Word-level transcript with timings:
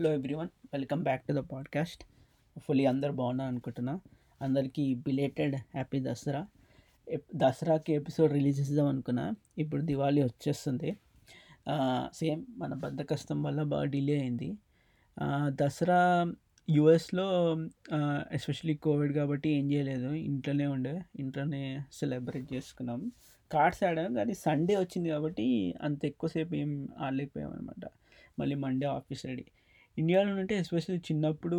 Hello 0.00 0.12
everyone 0.12 0.48
welcome 0.72 1.02
back 1.02 1.22
to 1.22 1.32
the 1.32 1.36
podcast. 1.36 2.04
Fully 2.58 2.84
అందరు 2.84 3.12
బాగున్నారు 3.12 3.50
అనుకుంటున్నా. 3.50 4.00
అందరికీ 4.42 4.94
బిలేటెడ్ 4.94 5.54
హ్యాపీ 5.56 6.00
దసరా. 6.00 6.46
దసరాకి 7.36 7.92
ఎపిసోడ్ 7.92 8.32
రిలీజ్ 8.32 8.60
చేద్దాం 8.60 8.86
అనుకున్నా. 8.86 9.34
ఇప్పుడు 9.58 9.82
దివాళీ 9.82 10.22
వచ్చేస్తుంది. 10.22 10.96
సేమ్ 12.14 12.44
మన 12.50 12.74
బద్దకష్టం 12.74 13.42
వల్ల 13.42 13.62
బాగా 13.62 13.84
డిలే 13.84 14.20
అయింది. 14.20 14.58
దసరా 15.48 16.32
యుఎస్లో 16.70 17.56
ఎస్పెషలీ 18.32 18.74
కోవిడ్ 18.74 19.12
కాబట్టి 19.12 19.50
ఏం 19.50 19.72
చేయలేదు. 19.72 20.12
ఇంట్లోనే 20.12 20.66
ఉండే 20.66 21.02
ఇంట్లోనే 21.16 21.80
సెలబ్రేట్ 21.92 22.52
చేసుకున్నాం. 22.54 23.12
కార్డ్స్ 23.52 23.84
ఆడాం 23.84 24.14
కానీ 24.14 24.34
సండే 24.34 24.76
వచ్చింది 24.76 25.08
కాబట్టి 25.08 25.74
అంత 25.82 26.04
ఎక్కువసేపు 26.04 26.54
ఏం 26.54 26.88
ఆడలేకపోయాం 26.98 27.52
అనమాట 27.52 27.88
మళ్ళీ 28.38 28.56
మండే 28.56 28.86
ఆఫీస్ 28.86 29.26
రెడీ 29.26 29.44
ఇండియాలో 30.00 30.30
ఉంటే 30.34 30.54
ఎస్పెషల్లీ 30.56 31.00
చిన్నప్పుడు 31.08 31.58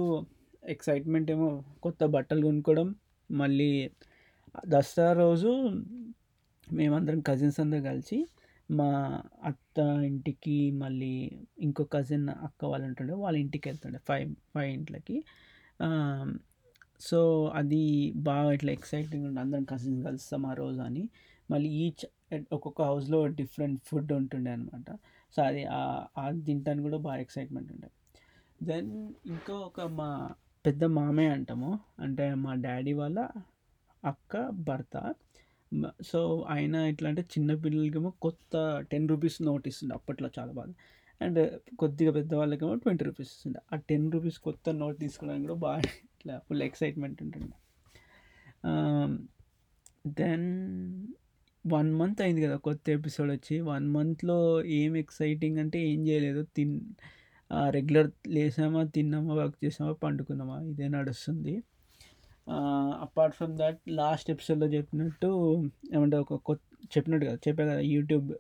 ఎక్సైట్మెంట్ 0.74 1.30
ఏమో 1.32 1.50
కొత్త 1.84 2.06
బట్టలు 2.16 2.44
కొనుక్కోవడం 2.46 2.88
మళ్ళీ 3.30 3.72
దసరా 4.68 5.10
రోజు 5.14 5.52
మేమందరం 6.68 7.20
కజిన్స్ 7.20 7.60
అందరం 7.60 7.84
కలిసి 7.84 8.18
మా 8.70 8.90
అత్త 9.44 9.78
ఇంటికి 10.06 10.58
మళ్ళీ 10.82 11.14
ఇంకో 11.60 11.84
కజిన్ 11.94 12.28
అక్క 12.48 12.66
వాళ్ళు 12.66 12.86
ఉంటుండే 12.88 13.14
వాళ్ళ 13.24 13.38
ఇంటికి 13.38 13.66
వెళ్తుండే 13.70 14.00
ఫైవ్ 14.10 14.30
ఫైవ్ 14.56 14.70
ఇంట్లకి. 14.72 15.18
సో 17.02 17.20
అది 17.60 17.84
బాగా 18.30 18.50
ఇట్లా 18.54 18.72
ఎక్సైటింగ్ 18.72 19.26
ఉండే 19.28 19.42
అందరం 19.42 19.64
కజిన్స్ 19.64 20.02
కలుస్తాం 20.08 20.44
ఆ 20.46 20.54
రోజు 20.54 20.82
అని. 20.82 21.04
మళ్ళీ 21.50 21.70
ఈచ్ 21.84 22.04
ఒక్కొక్క 22.54 22.82
హౌస్లో 22.82 23.20
డిఫరెంట్ 23.40 23.80
ఫుడ్ 23.88 24.12
ఉంటుండే 24.14 24.52
అనమాట 24.52 24.90
సో 25.34 25.40
అది 25.50 25.64
అది 26.26 26.40
తింటాను 26.50 26.82
కూడా 26.82 26.98
బాగా 27.08 27.20
ఎక్సైట్మెంట్ 27.26 27.72
ఉండే. 27.74 27.90
దెన్ 28.64 29.14
ఇంకా 29.26 29.54
ఒక 29.54 29.82
మా 29.82 30.32
పెద్ద 30.66 30.84
మామయ్య 30.84 31.30
అంటాము. 31.30 31.80
అంటే 32.00 32.34
మా 32.34 32.54
డాడీ 32.56 32.94
వాళ్ళ 32.94 33.28
అక్క 34.06 34.50
భర్త. 34.50 35.14
సో 36.06 36.46
ఆయన 36.50 36.76
ఎట్లా 36.76 37.10
అంటే 37.10 37.22
చిన్నపిల్లలకేమో 37.22 38.10
కొత్త 38.22 38.84
టెన్ 38.92 39.10
రూపీస్ 39.10 39.42
నోట్ 39.42 39.68
ఇస్తుండే 39.68 39.96
అప్పట్లో 39.96 40.30
చాలా 40.40 40.52
బాగా. 40.52 40.74
అండ్ 41.22 41.60
కొద్దిగా 41.76 42.12
పెద్ద 42.12 42.34
వాళ్ళకేమో 42.34 42.76
ట్వంటీ 42.76 43.06
రూపీస్ 43.06 43.30
ఇస్తుండే. 43.30 43.60
ఆ 43.74 43.76
టెన్ 43.90 44.12
రూపీస్ 44.12 44.40
కొత్త 44.40 44.70
నోట్ 44.70 45.00
తీసుకోవడానికి 45.00 45.48
కూడా 45.48 45.60
బాగా 45.60 45.78
ఇట్లా 45.80 46.40
ఫుల్ 46.50 46.62
ఎక్సైట్మెంట్ 46.62 47.24
ఉంటుండే. 47.24 47.58
దెన్ 50.08 51.08
వన్ 51.68 51.94
మంత్ 51.94 52.22
అయింది 52.22 52.42
కదా 52.42 52.56
కొత్త 52.58 52.90
ఎపిసోడ్ 52.90 53.32
వచ్చి. 53.32 53.60
వన్ 53.62 53.88
మంత్లో 53.88 54.64
ఏం 54.66 54.98
ఎక్సైటింగ్ 54.98 55.58
అంటే 55.58 55.80
ఏం 55.88 56.08
చేయలేదు. 56.08 56.44
తిన్ 56.56 56.82
రెగ్యులర్ 57.70 58.10
లేసామా 58.28 58.84
తిన్నామా 58.84 59.34
వర్క్ 59.34 59.66
చేసామా 59.66 59.94
పండుకున్నామా 59.94 60.58
ఇదే 60.62 60.88
నడుస్తుంది. 60.88 61.64
అపార్ట్ 63.02 63.36
ఫ్రమ్ 63.36 63.58
దట్ 63.58 63.80
లాస్ట్ 63.90 64.30
ఎపిసోడ్లో 64.32 64.68
చెప్పినట్టు 64.68 65.30
ఏమంటే 65.94 66.18
ఒక 66.18 66.34
కొత్త 66.34 66.62
చెప్పినట్టు 66.98 67.26
కదా 67.26 67.38
చెప్పా 67.48 67.64
కదా 67.64 67.80
యూట్యూబ్ 67.80 68.32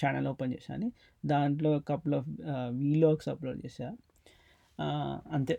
ఛానల్ 0.00 0.26
ఓపెన్ 0.26 0.52
చేశాను 0.52 0.92
దాంట్లో 1.26 1.72
కపుల్ 1.88 2.14
ఆఫ్ 2.14 2.28
వీలాగ్స్ 2.70 3.28
అప్లోడ్ 3.28 3.60
చేశా. 3.64 3.88
అంతే. 5.32 5.58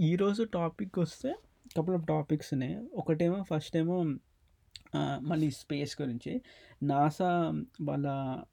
ఈరోజు 0.00 0.42
టాపిక్ 0.42 0.98
వస్తే 0.98 1.30
కపుల్ 1.76 1.94
ఆఫ్ 1.96 2.06
టాపిక్స్ 2.06 2.50
ఉన్నాయి 2.52 2.76
ఒకటేమో 2.94 3.38
ఫస్ట్ 3.42 3.76
ఏమో 3.76 3.96
మళ్ళీ 5.20 5.50
స్పేస్ 5.50 5.94
గురించి. 6.02 6.32
నాసా 6.82 7.30
వాళ్ళ 7.82 8.06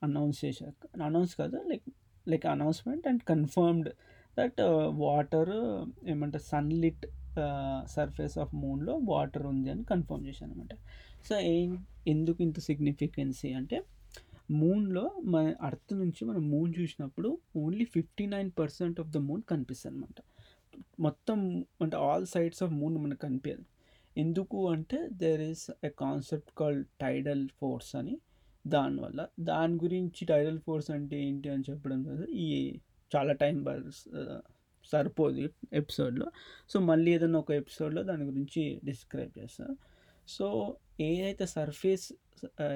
అనౌన్స్ 0.03 0.45
చేశారు 0.45 1.01
అనౌన్స్ 1.03 1.35
కాదు? 1.35 1.57
Like 1.67 1.87
like 2.27 2.45
announcement 2.45 3.07
and 3.07 3.23
confirmed 3.23 3.89
that 4.39 4.61
water 4.89 5.53
ఏమంటారు 6.07 6.43
సన్లిట్ 6.43 7.05
సర్ఫేస్ 7.85 8.37
ఆఫ్ 8.37 8.55
మూన్లో 8.55 8.99
వాటర్ 9.03 9.45
ఉంది 9.45 9.69
అని 9.69 9.83
కన్ఫర్మ్ 9.83 10.27
చేశాను 10.27 10.53
అనమాట 10.53 10.73
సో 11.29 11.39
ఏం 11.39 11.85
ఎందుకు 12.07 12.43
ఇంత 12.43 12.59
సిగ్నిఫికెన్సీ 12.59 13.53
అంటే 13.53 13.83
మూన్లో 14.51 15.11
మన 15.25 15.53
అర్త్ 15.61 15.93
నుంచి 15.93 16.25
మనం 16.25 16.49
మూన్ 16.49 16.73
చూసినప్పుడు 16.79 17.37
only 17.57 17.85
fifty 17.85 18.25
nine 18.25 18.51
percent 18.59 18.99
of 18.99 19.09
the 19.09 19.17
moon 19.17 19.41
కనిపిస్తుంది 19.49 19.95
అనమాట 19.95 20.19
మొత్తం 20.99 21.65
అంటే 21.81 21.97
ఆల్ 21.97 22.25
సైడ్స్ 22.25 22.63
ఆఫ్ 22.63 22.71
మూన్ 22.71 22.97
మనకు 22.97 23.19
కనిపించదు. 23.19 23.63
ఎందుకు 24.17 24.69
అంటే 24.69 25.09
there 25.11 25.41
is 25.41 25.71
a 25.83 25.89
concept 25.89 26.51
called 26.57 26.87
tidal 27.01 27.49
force 27.49 27.95
అని 27.95 28.17
దానివల్ల 28.67 29.27
దాని 29.39 29.75
గురించి 29.83 30.25
టైడల్ 30.25 30.59
ఫోర్స్ 30.59 30.91
అంటే 30.91 31.23
ఏంటి 31.23 31.49
అని 31.49 31.63
చెప్పడం 31.69 32.03
కదా 32.03 32.25
ఈ 32.25 32.79
చాలా 33.15 33.33
టైం 33.33 33.65
సరిపోదు 34.93 35.49
ఎపిసోడ్లో 35.73 36.31
సో 36.69 36.79
మళ్ళీ 36.79 37.13
ఏదైనా 37.13 37.39
ఒక 37.39 37.51
ఎపిసోడ్లో 37.51 38.03
దాని 38.03 38.23
గురించి 38.23 38.81
డిస్క్రైబ్ 38.85 39.39
చేస్తాను 39.39 39.75
సో 40.27 40.77
ఏదైతే 40.99 41.45
సర్ఫేస్ 41.45 42.13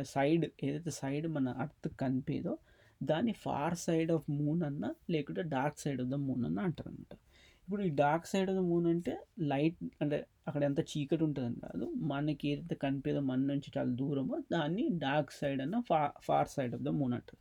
సైడ్ 0.01 0.45
ఏదైతే 0.63 0.91
సైడ్ 0.91 1.27
మన 1.27 1.49
అర్త్ 1.49 1.95
కనిపేదో 1.95 2.57
దాన్ని 3.03 3.33
ఫార్ 3.33 3.75
సైడ్ 3.77 4.11
ఆఫ్ 4.11 4.29
మూన్ 4.29 4.63
అన్న 4.63 4.93
లేకుంటే 5.09 5.41
dark 5.41 5.79
side 5.79 6.01
of 6.01 6.09
the 6.09 6.13
moon 6.13 6.45
అన్న 6.45 6.59
అంటారు 6.59 6.89
అనమాట 6.89 7.17
ఇప్పుడు 7.67 7.83
ఈ 7.83 7.89
dark 7.95 8.27
side 8.27 8.49
of 8.49 8.57
the 8.57 8.59
moon 8.59 8.85
అంటే 8.87 9.13
లైట్ 9.39 9.79
అంటే 10.01 10.17
అక్కడ 10.47 10.63
ఎంత 10.63 10.79
చీకటి 10.79 11.23
ఉంటుందని 11.23 11.59
కాదు 11.59 11.85
మనకి 11.95 12.47
ఏదైతే 12.49 12.75
కనిపేదో 12.75 13.19
మన 13.19 13.39
నుంచి 13.39 13.69
చాలా 13.77 13.91
దూరమో 13.91 14.37
దాన్ని 14.51 14.89
డార్క్ 14.97 15.31
సైడ్ 15.31 15.61
అన్న 15.61 15.79
far 15.79 15.99
far 16.21 16.47
side 16.47 16.75
of 16.75 16.81
the 16.81 16.87
moon 16.89 17.13
అంటారు. 17.13 17.39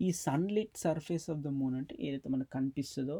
ఈ 0.00 0.12
sunlit 0.12 0.76
surface 0.76 1.30
of 1.30 1.38
the 1.38 1.48
moon 1.48 1.74
అంటే 1.74 1.96
ఏదైతే 2.00 2.28
మనకు 2.28 2.50
కనిపిస్తుందో 2.50 3.18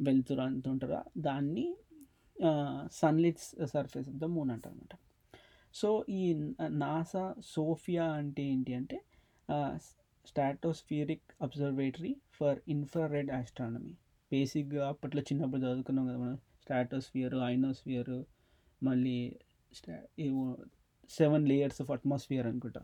వెళ్తురు 0.00 0.40
అంటుంటారో 0.40 1.02
దాన్ని 1.18 1.66
sunlit 2.92 3.40
surface 3.66 4.08
of 4.08 4.18
the 4.18 4.24
moon 4.24 4.50
అంటారు 4.50 4.74
అనమాట 4.74 4.94
సో 5.74 6.04
ఈ 6.08 6.22
నాసా 6.68 7.34
సోఫియా 7.54 8.04
అంటే 8.12 8.42
ఏంటి 8.42 8.74
అంటే 8.74 8.98
stratospheric 10.24 11.32
observatory 11.42 12.16
for 12.32 12.58
infrared 12.68 13.30
astronomy 13.30 13.94
బేసిక్గా 14.32 14.84
అప్పట్లో 14.88 15.22
చిన్నప్పుడు 15.22 15.60
చదువుకున్నాం 15.60 16.04
కదా 16.08 16.18
మనం. 16.18 16.36
స్టాటోస్ఫియర్ 16.62 17.34
ఐనోస్ఫియర్ 17.52 18.14
మళ్ళీ 18.82 19.16
స్టా 19.74 19.94
ఏవో 20.18 20.44
సెవెన్ 21.10 21.44
లేయర్స్ 21.48 21.80
ఆఫ్ 21.82 21.90
అట్మాస్ఫియర్ 21.90 22.46
అనుకుంటా. 22.46 22.82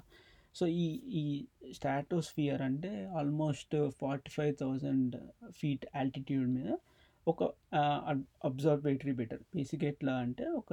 సో 0.55 0.67
ఈ 0.67 0.87
ఈ 1.21 1.25
స్టాటోస్ఫియర్ 1.73 2.63
అంటే 2.63 2.91
almost 3.19 3.75
forty 4.01 4.31
five 4.31 4.55
thousand 4.61 5.15
feet 5.51 5.85
altitude 5.97 6.49
మీద 6.55 6.71
ఒక 7.29 7.43
అబ్జర్వేటరీ 8.45 9.13
బెటర్. 9.13 9.43
బేసిక్ 9.57 9.85
ఎట్లా 9.85 10.15
అంటే 10.25 10.45
ఒక 10.61 10.73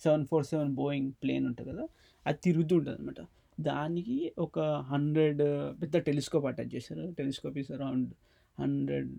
seven 0.00 0.24
four 0.26 0.44
seven 0.44 0.72
Boeing 0.74 1.10
plane 1.22 1.46
ఉంటుంది 1.46 1.68
కదా 1.70 1.84
అది 2.26 2.38
తిరుగుతూ 2.44 2.74
ఉంటుంది 2.76 2.96
అనమాట 2.98 3.20
దానికి 3.60 4.18
ఒక 4.38 4.58
హండ్రెడ్ 4.90 5.42
పెద్ద 5.82 5.96
టెలిస్కోప్ 5.98 6.46
అటాచ్ 6.46 6.72
చేశారు. 6.74 7.04
Telescope 7.18 7.58
is 7.58 7.70
around 7.70 8.10
hundred 8.58 9.10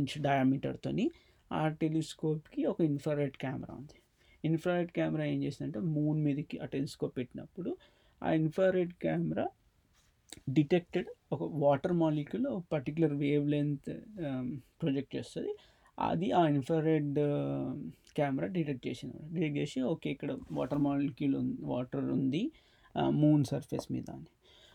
inch 0.00 0.16
డయామీటర్తోని 0.22 1.06
ఆ 1.50 1.62
టెలిస్కోప్కి 1.82 2.60
ఒక 2.72 2.80
ఇన్ఫ్రారెడ్ 2.90 3.36
కెమెరా 3.44 3.74
ఉంది. 3.74 3.98
ఇన్ఫ్రారెడ్ 4.44 4.90
కెమెరా 4.98 5.24
ఏం 5.24 5.38
చేసిందంటే 5.44 5.80
మూన్ 5.94 6.18
మీదకి 6.26 6.56
ఆ 6.64 6.66
టెలిస్కోప్ 6.74 7.14
పెట్టినప్పుడు 7.18 7.70
ఆ 8.22 8.30
ఇన్ఫ్రారెడ్ 8.40 8.92
కెమెరా 9.04 9.46
డిటెక్టెడ్ 10.56 11.08
ఒక 11.32 11.42
వాటర్ 11.64 11.94
మాలిక్యూల్ 12.02 12.46
ఒక 12.46 12.62
పర్టికులర్ 12.72 13.14
వేవ్ 13.22 13.46
లెంత్ 13.54 13.90
ప్రొజెక్ట్ 14.80 15.12
చేస్తుంది. 15.16 15.52
అది 15.98 16.26
ఆ 16.40 16.42
ఇన్ఫ్రారెడ్ 16.54 17.18
కెమెరా 18.16 18.48
డిటెక్ట్ 18.56 18.84
చేసింది. 18.88 19.18
డిటెక్ట్ 19.34 19.58
చేసి 19.60 19.78
ఓకే 19.92 20.08
ఇక్కడ 20.14 20.32
వాటర్ 20.58 20.80
మాలిక్యూల్ 20.88 21.36
వాటర్ 21.72 22.06
ఉంది 22.16 22.42
మూన్ 23.22 23.42
సర్ఫేస్ 23.52 23.88
మీద 23.92 24.08
అని. 24.16 24.28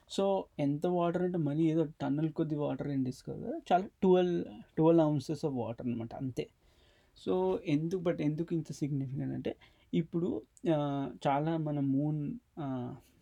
సో 0.10 0.46
ఎంత 0.60 0.86
వాటర్ 0.88 1.24
అంటే 1.24 1.38
మళ్ళీ 1.38 1.64
ఏదో 1.72 1.84
టన్నుల 2.02 2.30
కొద్ది 2.30 2.56
వాటర్ 2.56 2.88
ఏం 2.88 3.04
తీసుకోదు 3.04 3.48
చాలా 3.72 3.86
twelve 4.02 4.44
twelve 4.78 5.02
ounces 5.02 5.46
of 5.46 5.56
water 5.56 5.88
అనమాట 5.88 6.14
అంతే. 6.16 6.50
సో 7.18 7.60
ఎందుకు 7.66 8.02
బట్ 8.02 8.22
ఎందుకు 8.22 8.56
ఇంత 8.56 8.72
సిగ్నిఫికెంట్ 8.72 9.34
అంటే 9.34 9.56
ఇప్పుడు 9.94 10.42
చాలా 11.28 11.58
మన 11.58 11.80
మూన్ 11.80 12.22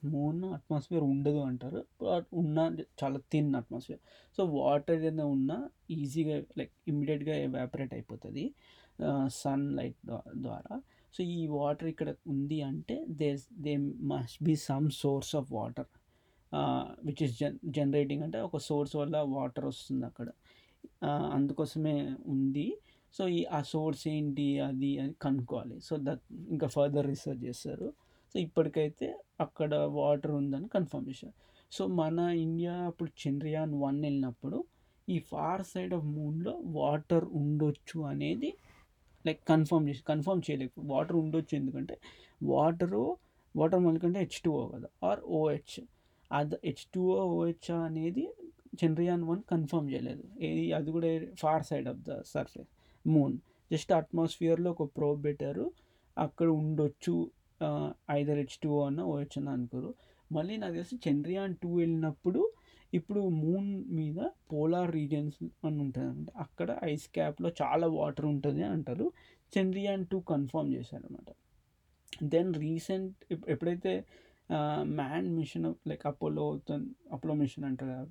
మూన్ 0.06 0.44
అట్మాస్ఫియర్ 0.44 1.04
ఉండదు 1.04 1.38
అంటారు. 1.38 1.86
ఉన్న 2.34 2.58
చాలా 3.04 3.20
థిన్ 3.32 3.56
అట్మాస్ఫియర్ 3.56 4.02
సో 4.38 4.44
వాటర్ 4.44 4.96
ఏదైనా 4.96 5.26
ఉన్నా 5.26 5.70
ఈజీగా 5.92 6.42
లైక్ 6.58 6.72
ఇమ్మీడియట్గా 6.88 7.36
ఎవాపరేట్ 7.36 7.94
అయిపోతుంది 7.94 8.54
సన్ 9.28 9.72
లైట్ 9.78 10.00
ద్వారా. 10.36 10.82
సో 11.16 11.24
ఈ 11.24 11.48
వాటర్ 11.48 11.88
ఇక్కడ 11.88 12.16
ఉంది 12.28 12.62
అంటే 12.62 13.06
they 13.10 13.38
they 13.54 13.78
must 13.78 14.44
be 14.44 14.56
some 14.56 14.90
source 14.90 15.36
of 15.36 15.54
water 15.54 15.90
which 17.06 17.22
is 17.24 17.34
gen 17.40 17.58
generating 17.78 18.24
అంటే 18.24 18.40
ఒక 18.42 18.58
సోర్స్ 18.58 18.96
వల్ల 18.96 19.18
వాటర్ 19.36 19.66
వస్తుంది 19.66 20.06
అక్కడ. 20.06 20.28
అందుకోసమే 21.34 21.96
ఉంది. 22.26 22.68
సో 23.14 23.24
ఈ 23.28 23.40
ఆ 23.46 23.62
సోర్స్ 23.62 24.04
ఏంటి 24.08 24.48
అది 24.60 24.92
అని 25.00 25.14
కనుక్కోవాలి. 25.22 25.78
సో 25.82 25.94
దట్ 25.98 26.24
ఇంకా 26.50 26.68
ఫర్దర్ 26.68 27.08
రీసెర్చ్ 27.08 27.42
చేస్తారు. 27.46 27.88
సో 28.36 28.40
ఇప్పటికైతే 28.40 29.08
అక్కడ 29.42 29.74
వాటర్ 30.00 30.32
ఉందని 30.32 30.68
కన్ఫర్మ్ 30.68 31.10
చేశారు 31.10 31.36
సో 31.72 31.88
మన 31.88 32.20
ఇండియా 32.20 32.74
అప్పుడు 32.82 33.10
చంద్రయాన్ 33.22 33.74
వన్ 33.76 34.00
వెళ్ళినప్పుడు 34.04 34.58
ఈ 35.08 35.20
ఫార్ 35.20 35.64
సైడ్ 35.64 35.94
ఆఫ్ 35.94 36.06
మూన్లో 36.06 36.54
వాటర్ 36.72 37.26
ఉండొచ్చు 37.34 38.00
అనేది 38.06 38.50
లైక్ 39.26 39.42
కన్ఫర్మ్ 39.48 39.90
చేసి 39.90 40.04
కన్ఫర్మ్ 40.04 40.42
చేయలేక 40.50 40.72
వాటర్ 40.84 41.16
ఉండొచ్చు 41.16 41.54
ఎందుకంటే 41.58 41.96
వాటరు 42.44 43.04
వాటర్ 43.56 43.80
మనకంటే 43.80 44.20
హెచ్ 44.20 44.40
టూ 44.42 44.52
ఓ 44.52 44.64
కదా 44.68 44.90
ఆర్ 45.08 45.20
ఓహెచ్ 45.20 45.78
అది 46.32 46.58
హెచ్ 46.66 46.86
టూఓ 46.94 47.16
ఓ 47.38 47.42
అనేది 47.88 48.26
చంద్రయాన్ 48.84 49.24
వన్ 49.24 49.42
కన్ఫర్మ్ 49.52 49.88
చేయలేదు. 49.92 50.24
ఏది 50.48 50.64
అది 50.78 50.90
కూడా 50.96 51.08
far 51.42 51.64
side 51.70 51.88
of 51.92 52.00
the 52.10 52.22
surface 52.34 52.70
moon 53.06 53.36
just 53.72 53.92
అట్మాస్ఫియర్లో 53.92 54.70
ఒక 54.76 54.84
ప్రోబ్ 54.98 55.20
పెట్టారు. 55.26 55.66
అక్కడ 56.18 56.48
ఉండొచ్చు 56.62 57.16
ఐదర్ 58.12 58.40
హెచ్ 58.42 58.58
టూ 58.64 58.72
అన్న 58.80 59.02
ఓహెచ్ 59.14 59.36
అన్న 59.38 59.50
అనుకోరు. 59.50 59.92
మళ్ళీ 60.32 60.56
నాకు 60.58 60.76
తెలిసి 60.80 60.96
చంద్రయాన్ 61.08 61.54
టూ 61.64 61.70
వెళ్ళినప్పుడు 61.76 62.42
ఇప్పుడు 62.94 63.22
మూన్ 63.44 63.70
మీద 63.98 64.20
పోలార్ 64.52 64.90
రీజియన్స్ 64.96 65.38
అని 65.66 65.78
ఉంటుంది 65.84 66.32
అక్కడ 66.38 66.70
ఐస్ 66.84 67.06
క్యాప్లో 67.16 67.50
చాలా 67.62 67.88
వాటర్ 68.00 68.26
ఉంటుంది 68.26 68.62
అని 68.64 68.74
అంటారు. 68.78 69.06
చంద్రయాన్ 69.54 70.04
టూ 70.12 70.18
కన్ఫర్మ్ 70.32 70.70
చేశారనమాట 70.74 71.30
దెన్ 72.34 72.52
రీసెంట్ 72.64 73.14
ఎప్పుడైతే 73.54 73.94
man 75.00 75.28
mission 75.36 75.74
like 75.88 76.04
Apollo 76.08 76.46
Apollo 77.12 77.34
mission 77.34 77.66
అంటారు 77.66 78.08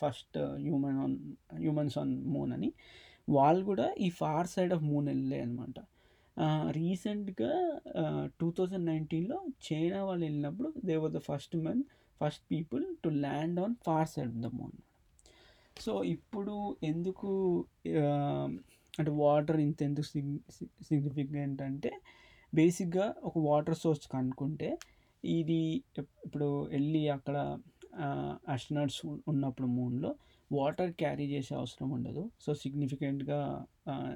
first 0.00 0.38
human 0.38 0.98
on 0.98 1.16
humans 1.54 1.98
on 1.98 2.24
moon 2.26 2.52
అని. 2.52 2.70
వాళ్ళు 3.28 3.64
కూడా 3.64 3.94
ఈ 4.00 4.10
ఫార్ 4.10 4.46
సైడ్ 4.46 4.72
ఆఫ్ 4.72 4.82
మూన్ 4.82 5.06
వెళ్ళే 5.08 5.40
అనమాట 5.40 5.78
రీసెంట్గా 6.70 7.52
టూ 8.40 8.50
థౌజండ్ 8.58 8.86
నైన్టీన్లో 8.86 9.38
చైనా 9.66 10.04
వాళ్ళు 10.04 10.24
వెళ్ళినప్పుడు 10.26 10.72
they 10.84 10.96
were 10.96 11.12
the 11.12 11.18
first 11.18 11.56
men 11.56 11.82
first 12.20 12.42
people 12.50 12.84
to 13.04 13.08
land 13.08 13.60
on 13.60 13.74
far 13.86 14.08
side 14.08 14.28
of 14.28 14.36
the 14.36 14.46
moon 14.54 14.76
so 15.76 16.04
ఇప్పుడు 16.04 16.76
ఎందుకు 16.82 17.30
అంటే 18.98 19.10
వాటర్ 19.10 19.60
ఇంత 19.60 19.82
ఎందుకు 19.82 20.06
సిగ్నిఫికెంట్ 20.82 21.62
అంటే 21.62 21.92
బేసిక్గా 22.54 23.14
ఒక 23.24 23.38
వాటర్ 23.38 23.78
సోర్స్ 23.78 24.06
కనుక్కుంటే 24.08 24.68
ఇది 25.38 25.60
ఇప్పుడు 25.98 26.48
వెళ్ళి 26.64 27.02
అక్కడ 27.08 27.36
అస్ట్రనాట్స్ 28.48 29.00
ఉన్నప్పుడు 29.28 29.68
మూన్లో 29.68 30.10
వాటర్ 30.50 30.92
క్యారీ 30.92 31.26
చేసే 31.26 31.52
అవసరం 31.54 31.88
ఉండదు. 31.90 32.30
సో 32.40 32.50
సిగ్నిఫికెంట్గా 32.54 33.38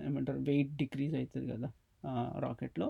ఏమంటారు 0.06 0.38
వెయిట్ 0.38 0.72
డిక్రీజ్ 0.76 1.14
అవుతుంది 1.16 1.46
కదా 1.52 1.68
రాకెట్లో 2.38 2.88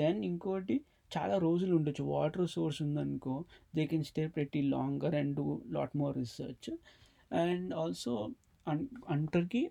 దెన్ 0.00 0.20
ఇంకోటి 0.24 0.76
చాలా 1.16 1.38
రోజులు 1.38 1.72
ఉండొచ్చు. 1.76 2.04
వాటర్ 2.04 2.46
సోర్స్ 2.48 2.82
ఉందనుకో 2.82 3.34
they 3.76 3.86
can 3.86 4.04
stay 4.04 4.26
pretty 4.26 4.62
longer 4.62 5.14
and 5.14 5.34
do 5.36 5.46
lot 5.68 5.94
more 5.96 6.14
research 6.18 6.70
and 7.44 7.74
also 7.74 8.14
an 8.66 8.86
అంటర్కి 9.08 9.70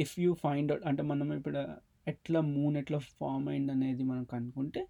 if 0.00 0.14
you 0.18 0.30
find 0.34 0.72
out 0.72 0.86
అంటే 0.86 1.02
మనం 1.02 1.28
ఇప్పుడు 1.32 1.60
ఎట్లా 2.08 2.40
మూన్ 2.40 2.76
ఎట్లా 2.76 2.98
ఫామ్ 3.18 3.48
అయింది 3.48 3.72
అనేది 3.72 4.02
మనం 4.02 4.24
కనుక్కుంటే 4.24 4.82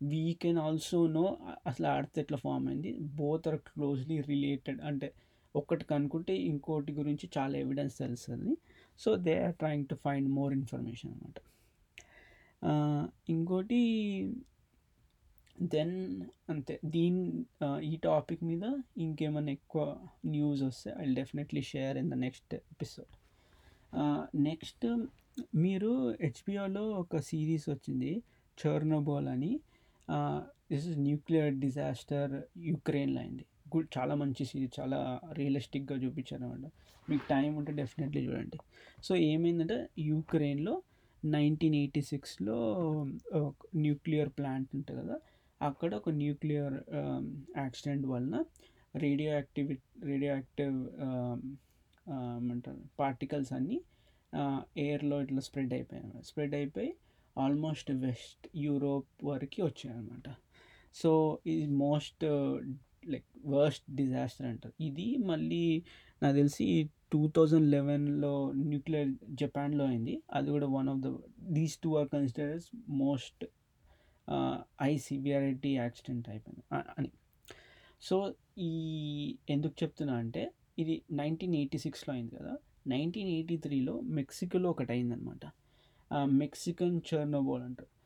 వీ 0.00 0.22
కెన్ 0.42 0.58
ఆల్సో 0.58 1.06
నో 1.06 1.24
అసలు 1.66 1.86
ఆర్త్ 1.86 2.18
ఎట్లా 2.18 2.38
ఫామ్ 2.38 2.66
అయింది? 2.68 2.90
బోత్ 3.16 3.48
ఆర్ 3.48 3.58
క్లోజ్లీ 3.68 4.20
రిలేటెడ్ 4.20 4.80
అంటే 4.80 5.08
ఒకటి 5.54 5.84
కనుక్కుంటే 5.84 6.34
ఇంకోటి 6.50 6.92
గురించి 6.92 7.26
చాలా 7.38 7.58
ఎవిడెన్స్ 7.58 7.98
తెలుస్తుంది. 7.98 8.52
So 8.98 9.16
they 9.16 9.34
are 9.44 9.54
trying 9.54 9.86
to 9.86 9.96
find 10.04 10.28
more 10.30 10.52
information 10.52 11.10
అనమాట 11.12 11.38
ఇంకోటి 13.28 13.80
దెన్ 15.62 15.96
అంతే 16.50 16.80
దీని 16.84 17.22
ఈ 17.82 17.96
టాపిక్ 18.04 18.42
మీద 18.44 18.64
ఇంకేమైనా 18.98 19.52
ఎక్కువ 19.52 19.82
న్యూస్ 20.26 20.62
వస్తే 20.62 20.90
I 20.98 21.14
definitely 21.14 21.62
share 21.62 21.96
in 21.98 22.10
the 22.10 22.14
next 22.14 22.54
episode. 22.54 23.12
Next 24.48 24.86
మీరు 25.54 25.90
హెచ్బిఓలో 26.22 26.84
ఒక 27.02 27.20
సిరీస్ 27.30 27.66
వచ్చింది 27.68 28.12
చర్నోబోల్ 28.58 29.28
అని. 29.28 29.52
దిస్ 30.72 30.86
ఇస్ 30.86 30.98
న్యూక్లియర్ 30.98 31.54
డిజాస్టర్ 31.54 32.32
యుక్రెయిన్లో 32.58 33.20
అయింది 33.20 33.44
గుడ్ 33.74 33.88
చాలా 33.98 34.14
మంచి 34.14 34.44
సిరీస్ 34.44 34.80
చాలా 34.80 34.98
రియలిస్టిక్గా 35.32 35.96
చూపించారు 35.96 36.44
అనమాట 36.44 36.70
మీకు 37.10 37.24
టైం 37.30 37.50
ఉంటే 37.56 37.72
డెఫినెట్లీ 37.72 38.20
చూడండి. 38.26 38.58
సో 39.04 39.16
ఏమైందంటే 39.16 39.88
యూక్రెయిన్లో 39.98 40.82
నైన్టీన్ 41.24 41.74
ఎయిటీ 41.74 42.02
సిక్స్లో 42.02 42.58
న్యూక్లియర్ 43.76 44.30
ప్లాంట్ 44.38 44.70
ఉంటుంది 44.76 45.00
కదా 45.02 45.16
అక్కడ 45.60 45.94
ఒక 45.94 46.10
న్యూక్లియర్ 46.10 46.76
యాక్సిడెంట్ 47.56 48.06
వలన 48.06 48.36
రేడియో 48.96 49.30
యాక్టివి 49.32 49.74
రేడియో 50.04 50.30
యాక్టివ్ 50.32 50.76
ఏమంటారు 52.06 52.80
పార్టికల్స్ 52.98 53.52
అన్నీ 53.52 53.78
ఎయిర్లో 54.76 55.22
ఇట్లా 55.22 55.40
స్ప్రెడ్ 55.40 55.72
అయిపోయాయి 55.72 56.24
స్ప్రెడ్ 56.24 56.54
అయిపోయి 56.54 56.90
ఆల్మోస్ట్ 57.38 57.92
వెస్ట్ 57.92 58.48
యూరోప్ 58.56 59.24
వరకు 59.24 59.62
వచ్చాయి 59.62 59.96
అనమాట 59.96 60.34
సో 60.94 61.38
ఇది 61.46 61.66
మోస్ట్ 61.66 62.24
లైక్ 63.08 63.24
వర్స్ట్ 63.46 63.94
డిజాస్టర్ 63.94 64.46
అంటారు 64.46 64.82
ఇది 64.82 65.16
మళ్ళీ 65.16 65.82
నాకు 66.22 66.36
తెలిసి 66.36 66.90
టూ 67.12 67.28
థౌజండ్ 67.28 67.70
లెవెన్లో 67.70 68.52
న్యూక్లియర్ 68.52 69.08
జపాన్లో 69.30 69.84
అయింది. 69.84 70.22
అది 70.32 70.50
కూడా 70.50 70.66
one 70.66 70.88
of 70.88 70.98
the 70.98 71.16
these 71.52 71.78
two 71.78 71.96
are 71.96 72.08
considers 72.08 72.66
most 72.88 73.46
high 74.82 74.96
severity 74.96 75.76
accident 75.76 76.28
అయిపోయింది. 76.28 76.84
అని. 76.98 77.10
సో 78.02 78.34
ఈ 78.58 79.36
ఎందుకు 79.50 79.74
చెప్తున్నా 79.82 80.14
అంటే 80.14 80.50
ఇది 80.78 81.02
నైన్టీన్ 81.12 81.54
ఎయిటీ 81.54 81.78
సిక్స్లో 81.78 82.14
అయింది 82.14 82.36
కదా. 82.36 82.56
నైన్టీన్ 82.86 83.28
ఎయిటీ 83.28 83.56
త్రీలో 83.56 84.00
మెక్సికోలో 84.00 84.70
ఒకటి 84.70 84.92
అయిందనమాట 84.92 85.46
మెక్సికన్ 86.24 87.00
చర్నోబోల్ 87.14 87.62
అంటారు. 87.62 88.00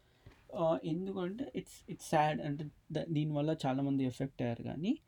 ఎందుకంటే 0.84 1.52
ఇట్స్ 1.56 1.90
ఇట్స్ 1.90 2.08
సాడ్ 2.08 2.40
అంటే 2.40 2.64
దీనివల్ల 3.10 3.56
చాలామంది 3.66 4.04
ఎఫెక్ట్ 4.04 4.42
అయ్యారు 4.42 4.62
కానీ 4.62 4.98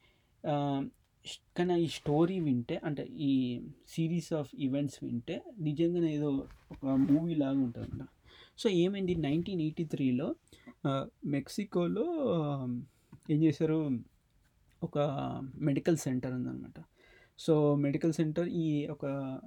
కానీ 1.57 1.83
ఈ 1.83 1.87
స్టోరీ 1.87 2.41
వింటే 2.41 2.81
అంటే 2.85 3.05
ఈ 3.05 3.61
సిరీస్ 3.89 4.33
ఆఫ్ 4.33 4.51
ఈవెంట్స్ 4.59 5.05
వింటే 5.05 5.43
నిజంగానే 5.61 6.15
ఏదో 6.15 6.47
ఒక 6.73 6.87
మూవీ 6.87 7.35
లాగా 7.35 7.59
ఉంటుంది 7.59 8.05
సో 8.59 8.71
ఏమైంది? 8.71 9.15
నైన్టీన్ 9.15 9.61
ఎయిటీ 9.61 9.85
త్రీలో 9.85 10.35
మెక్సికోలో 11.25 12.07
ఏం 13.31 13.43
చేశారు? 13.43 13.79
ఒక 14.83 14.99
మెడికల్ 15.55 15.97
సెంటర్ 15.97 16.33
ఉందన్నమాట. 16.33 16.85
సో 17.39 17.75
మెడికల్ 17.75 18.13
సెంటర్ 18.13 18.49
ఈ 18.49 18.87
ఒక 18.87 19.41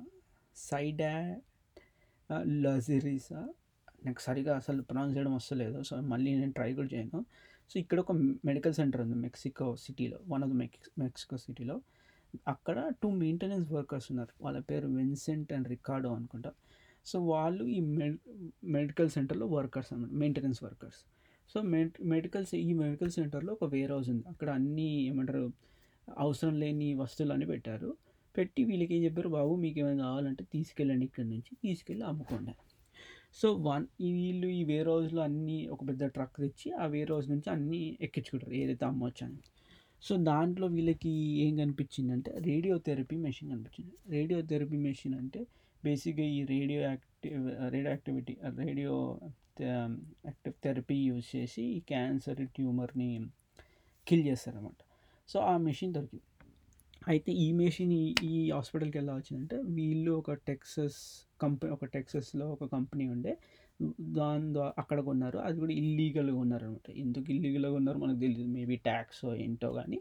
సైడా 0.56 1.38
లజరీసా 2.32 3.50
నాకు 4.06 4.22
సరిగా 4.22 4.56
అసలు 4.56 4.82
ప్రొనౌన్స్ 4.82 5.18
చేయడం 5.18 5.36
వస్తలేదు 5.36 5.82
సో 5.82 6.02
మళ్ళీ 6.02 6.36
నేను 6.36 6.52
ట్రై 6.52 6.74
కూడా 6.74 6.90
చేయను. 6.94 7.26
సో 7.70 7.80
ఇక్కడ 7.80 8.00
ఒక 8.00 8.12
మెడికల్ 8.46 8.74
సెంటర్ 8.74 9.02
ఉంది 9.02 9.16
మెక్సికో 9.16 9.76
సిటీలో 9.76 10.20
వన్ 10.28 10.44
ఆఫ్ 10.44 10.52
ద 10.52 10.56
మెక్సికో 11.00 11.38
సిటీలో. 11.38 11.82
అక్కడ 12.48 12.92
టూ 13.04 13.10
మెయింటెనెన్స్ 13.10 13.72
వర్కర్స్ 13.72 14.08
ఉన్నారు. 14.12 14.34
వాళ్ళ 14.42 14.60
పేరు 14.60 14.88
విన్సెంట్ 14.88 15.54
అండ్ 15.54 15.68
రికార్డో 15.68 16.14
అనుకుంటా. 16.14 16.52
సో 17.06 17.26
వాళ్ళు 17.26 17.64
ఈ 17.64 17.80
మెడ్ 17.80 18.18
మెడికల్ 18.64 19.10
సెంటర్లో 19.10 19.46
వర్కర్స్ 19.48 19.94
అనమాట 19.94 20.12
maintenance 20.12 20.64
workers 20.64 21.06
so 21.54 21.62
med 21.62 21.92
medicals 22.04 22.56
ఈ 22.56 22.74
మెడికల్ 22.74 23.12
సెంటర్లో 23.12 23.54
ఒక 23.54 23.70
వేర్ 23.72 23.92
హౌస్ 23.92 24.10
ఉంది. 24.10 24.24
అక్కడ 24.28 24.50
అన్నీ 24.50 24.90
ఏమంటారు 25.08 25.52
అవసరం 26.18 26.60
లేని 26.60 26.94
వస్తువులు 26.94 27.34
అని 27.34 27.46
పెట్టారు. 27.46 27.96
పెట్టి 28.40 28.62
వీళ్ళకి 28.70 28.94
ఏం 28.96 29.02
చెప్పారు? 29.06 29.30
బాబు 29.38 29.54
మీకు 29.64 29.78
ఏమైనా 29.84 30.04
కావాలంటే 30.08 30.44
తీసుకెళ్ళండి 30.54 31.06
ఇక్కడ 31.10 31.26
నుంచి 31.34 31.52
తీసుకెళ్ళి 31.64 32.06
అమ్ముకోండి 32.12 32.54
సో 33.40 33.48
వన్ 33.68 33.86
వీళ్ళు 34.18 34.48
ఈ 34.60 34.62
వేర్ 34.64 34.88
హౌస్లో 34.88 35.22
అన్నీ 35.22 35.58
ఒక 35.74 35.82
పెద్ద 35.90 36.04
ట్రక్ 36.16 36.38
తెచ్చి 36.44 36.68
ఆ 36.82 36.86
వేర్ 36.94 37.12
హౌస్ 37.12 37.28
నుంచి 37.34 37.50
అన్నీ 37.56 37.82
ఎక్కించుకుంటారు 38.02 38.56
ఏదైతే 38.62 38.86
అమ్మవచ్చని 38.86 39.34
అని. 39.34 39.44
సో 40.02 40.14
దాంట్లో 40.30 40.68
వీళ్ళకి 40.76 41.12
ఏం 41.46 41.54
కనిపించిందంటే 41.58 42.32
రేడియో 42.48 42.76
థెరపీ 42.88 43.18
మెషిన్ 43.26 43.50
కనిపించింది. 43.54 43.94
రేడియో 44.16 44.40
థెరపీ 44.52 44.78
మెషిన్ 44.88 45.16
అంటే 45.22 45.42
బేసిక్గా 45.84 46.26
ఈ 46.38 46.40
radioactive 46.82 47.44
radioactivity 47.96 48.34
radioactive 50.28 50.56
therapy 50.66 50.98
use 51.10 51.28
చేసి 51.36 51.64
ఈ 51.78 51.80
క్యాన్సర్ 51.92 52.42
ట్యూమర్ని 52.56 53.10
కిల్ 54.08 54.26
చేస్తారనమాట 54.28 54.82
సో 55.30 55.38
ఆ 55.52 55.54
మెషిన్ 55.68 55.94
దొరికింది. 55.98 56.26
అయితే 57.02 57.32
ఈ 57.44 57.48
మెషిన్ 57.54 57.92
ఈ 58.30 58.50
హాస్పిటల్కి 58.56 58.98
ఎలా 58.98 59.14
వచ్చిందంటే 59.20 59.58
వీళ్ళు 59.78 60.12
ఒక 60.12 60.32
టెక్సస్ 60.50 61.00
కంపెనీ 61.42 61.72
ఒక 61.72 61.86
టెక్సస్లో 61.96 62.46
ఒక 62.56 62.64
కంపెనీ 62.74 63.06
ఉండే. 63.08 63.34
దాని 64.18 64.48
ద్వారా 64.54 64.74
అక్కడ 64.82 65.00
కొన్నారు. 65.00 65.38
అది 65.48 65.58
కూడా 65.60 65.74
ఇల్లీగల్గా 65.82 66.38
ఉన్నారు 66.44 66.66
అనమాట 66.66 66.90
ఎందుకు 67.04 67.28
ఇల్లీగల్గా 67.36 67.74
ఉన్నారు 67.80 68.00
మనకు 68.04 68.20
తెలియదు 68.20 68.46
మేబీ 68.58 68.78
ట్యాక్స్ 68.88 69.24
ఏంటో 69.46 69.70
కానీ 69.80 70.00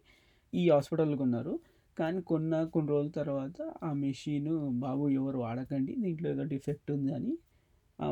ఈ 0.53 0.65
హాస్పిటల్కి 0.71 1.23
ఉన్నారు 1.23 1.55
కానీ 1.97 2.21
కొన్న 2.23 2.53
కొన్ని 2.75 2.91
రోజుల 2.93 3.11
తర్వాత 3.21 3.57
ఆ 3.83 3.91
మెషిన్ 4.05 4.51
బాబు 4.85 5.05
ఎవరు 5.21 5.39
వాడకండి. 5.39 5.93
దీంట్లో 6.05 6.29
ఏదో 6.35 6.45
డిఫెక్ట్ 6.55 6.91
ఉంది 6.97 7.13
అని 7.19 7.35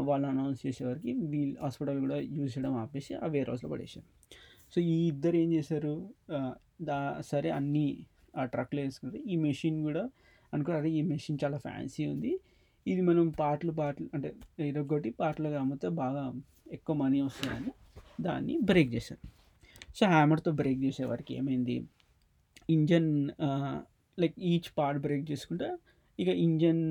వాళ్ళు 0.08 0.26
అనౌన్స్ 0.28 0.60
చేసేవారికి 0.66 1.12
వీళ్ళు 1.32 1.56
హాస్పిటల్ 1.64 1.98
కూడా 2.04 2.16
యూజ్ 2.36 2.52
చేయడం 2.54 2.72
ఆపేసి 2.76 3.12
ఆ 3.24 3.26
వేర్ 3.34 3.50
హౌస్లో 3.50 3.68
పడేసారు 3.70 4.06
సో 4.72 4.78
ఈ 4.92 4.96
ఇద్దరు 5.08 5.36
ఏం 5.36 5.52
చేశారు? 5.52 5.92
దా 6.88 6.98
సరే 7.32 7.50
అన్నీ 7.50 7.86
ఆ 8.40 8.44
ట్రక్లో 8.54 8.80
వేసుకుంటే 8.86 9.18
ఈ 9.32 9.36
మెషిన్ 9.46 9.78
కూడా 9.86 10.02
అనుకో 10.54 10.72
అదే 10.72 10.90
ఈ 10.98 11.02
మెషిన్ 11.12 11.38
చాలా 11.44 11.58
ఫ్యాన్సీ 11.66 12.02
ఉంది. 12.12 12.32
ఇది 12.86 13.02
మనం 13.08 13.26
పాటలు 13.40 13.72
పాటలు 13.80 14.08
అంటే 14.14 14.28
ఇరగొట్టి 14.70 15.10
పాటలుగా 15.20 15.58
అమ్మితే 15.64 15.88
బాగా 16.02 16.22
ఎక్కువ 16.76 16.94
మనీ 16.96 17.18
వస్తుందని 17.28 17.72
దాన్ని 18.26 18.54
బ్రేక్ 18.68 18.90
చేశారు. 18.94 19.22
సో 19.98 20.02
హ్యామర్తో 20.14 20.50
బ్రేక్ 20.60 20.80
చేసే 20.84 21.04
వారికి 21.10 21.32
ఏమైంది? 21.38 21.76
Engine 22.76 23.10
like 24.18 24.36
each 24.50 24.68
part 24.78 25.00
break 25.06 25.24
చేసుకుంటే 25.30 25.68
ఇక 26.18 26.30
ఇంజన్ 26.44 26.84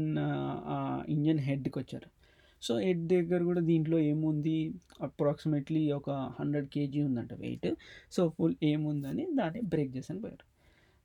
ఇంజన్ 1.16 1.40
హెడ్కి 1.48 1.78
వచ్చారు. 1.80 2.10
సో 2.62 2.74
హెడ్ 2.86 3.02
దగ్గర 3.14 3.42
కూడా 3.50 3.62
దీంట్లో 3.70 3.98
ఏముంది? 4.12 4.58
అప్రాక్సిమేట్లీ 5.08 5.82
ఒక 6.00 6.10
హండ్రెడ్ 6.40 6.68
కేజీ 6.76 7.00
ఉందంట 7.08 7.34
వెయిట్. 7.46 7.70
సో 8.16 8.22
ఫుల్ 8.38 8.56
ఏముందని 8.72 9.26
దాన్ని 9.40 9.62
బ్రేక్ 9.74 9.92
చేసాను 9.98 10.22
పోయారు. 10.26 10.46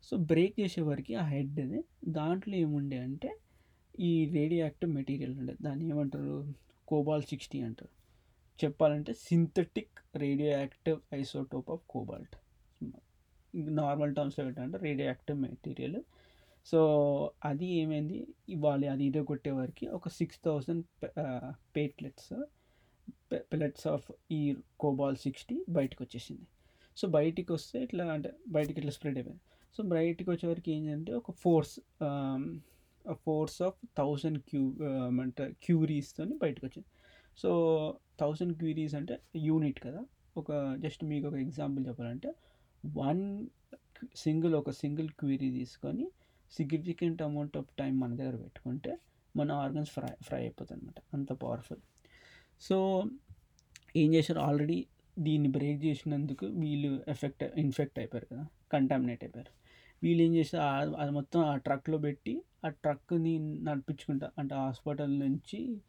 సో 0.02 0.16
బ్రేక్ 0.16 0.60
చేసేవారికి 0.60 1.14
ఆ 1.14 1.24
హెడ్ 1.26 1.60
దాంట్లో 2.08 2.54
ఏముండే 2.56 2.98
అంటే 2.98 3.30
ఈ 4.00 4.30
రేడియో 4.30 4.60
యాక్టివ్ 4.60 4.90
మెటీరియల్ 4.90 5.38
ఉండే 5.38 5.54
దాన్ని 5.62 5.88
ఏమంటారు? 5.88 6.54
కోబాల్ 6.88 7.22
సిక్స్టీ 7.22 7.60
అంటారు. 7.60 7.92
చెప్పాలంటే 8.64 9.12
synthetic 9.12 9.98
radioactive 10.50 10.98
isotope 11.14 11.70
of 11.70 11.82
cobalt. 11.90 12.36
Normal 13.56 14.14
టర్మ్స్లో 14.14 14.46
ఏంటంటే 14.46 14.78
రేడియో 14.78 15.06
యాక్టివ్ 15.06 15.38
మెటీరియల్. 15.40 16.00
సో 16.66 16.80
అది 17.44 17.66
ఏమైంది? 17.66 18.26
ఇవ్వాలి 18.48 18.86
అది 18.86 19.04
ఇదో 19.04 19.22
కొట్టే 19.24 19.50
వారికి 19.50 19.86
ఒక 19.88 20.08
six 20.08 20.40
thousand 20.44 20.84
pellets 21.76 22.32
pellets 23.32 23.86
of 23.86 24.12
ఈ 24.30 24.56
కోబాల్ 24.80 25.16
సిక్స్టీ 25.16 25.64
బయటకు 25.68 26.04
వచ్చేసింది. 26.04 26.46
సో 26.96 27.08
బయటికి 27.08 27.52
వస్తే 27.52 27.82
ఇట్లా 27.82 28.04
అంటే 28.12 28.30
బయటికి 28.48 28.78
ఇట్లా 28.80 28.92
స్ప్రెడ్ 28.92 29.18
అయిపోయింది? 29.18 29.42
సో 29.76 29.80
బయటికి 29.84 30.30
వచ్చేవరకు 30.30 30.70
ఏంటంటే 30.70 31.12
ఒక 31.12 31.30
force 31.30 31.76
force 33.12 33.62
of 33.62 33.78
thousand 33.98 34.38
queue 34.48 34.62
అంటే 35.22 35.44
క్యూరీస్తో 35.62 36.24
బయటకు 36.42 36.66
వచ్చింది. 36.66 36.88
సో 37.38 37.50
థౌజండ్ 38.20 38.54
క్యూరీస్ 38.58 38.94
అంటే 38.94 39.14
యూనిట్ 39.36 39.80
కదా. 39.80 40.02
ఒక 40.36 40.50
జస్ట్ 40.78 41.04
మీకు 41.04 41.26
ఒక 41.26 41.34
ఎగ్జాంపుల్ 41.34 41.86
చెప్పాలంటే 41.86 42.30
వన్ 42.84 43.22
సింగిల్ 44.16 44.54
ఒక 44.54 44.70
సింగిల్ 44.70 45.08
క్యూరీ 45.20 45.50
తీసుకొని 45.50 46.06
సిగ్నిఫికెంట్ 46.52 47.22
అమౌంట్ 47.22 47.56
ఆఫ్ 47.56 47.70
టైం 47.78 48.00
మన 48.00 48.16
దగ్గర 48.16 48.36
పెట్టుకుంటే 48.36 48.92
మన 49.36 49.52
ఆర్గన్స్ 49.52 49.90
ఫ్రై 49.90 50.12
ఫ్రై 50.22 50.40
అయిపోతుంది 50.40 50.80
అనమాట 50.80 51.00
అంత 51.14 51.32
పవర్ఫుల్. 51.32 51.82
సో 52.60 52.76
ఏం 53.96 54.14
చేశారు? 54.14 54.38
ఆల్రెడీ 54.38 54.78
దీన్ని 55.18 55.48
బ్రేక్ 55.48 55.80
చేసినందుకు 55.84 56.46
వీళ్ళు 56.46 56.90
ఎఫెక్ట్ 57.08 57.44
ఇన్ఫెక్ట్ 57.44 57.98
అయిపోయారు 57.98 58.26
కదా. 58.34 58.44
కంటామినేట్ 58.72 59.24
అయిపోయారు. 59.24 59.52
వీళ్ళు 60.02 60.22
ఏం 60.22 60.34
చేస్తే 60.34 60.58
అది 60.98 61.10
మొత్తం 61.10 61.40
ఆ 61.40 61.56
ట్రక్లో 61.56 61.98
పెట్టి 61.98 62.42
ఆ 62.66 62.68
ట్రక్ని 62.68 63.38
నడిపించుకుంటా. 63.38 64.30
అంటే 64.38 64.54
హాస్పిటల్ 64.54 65.18
నుంచి 65.18 65.80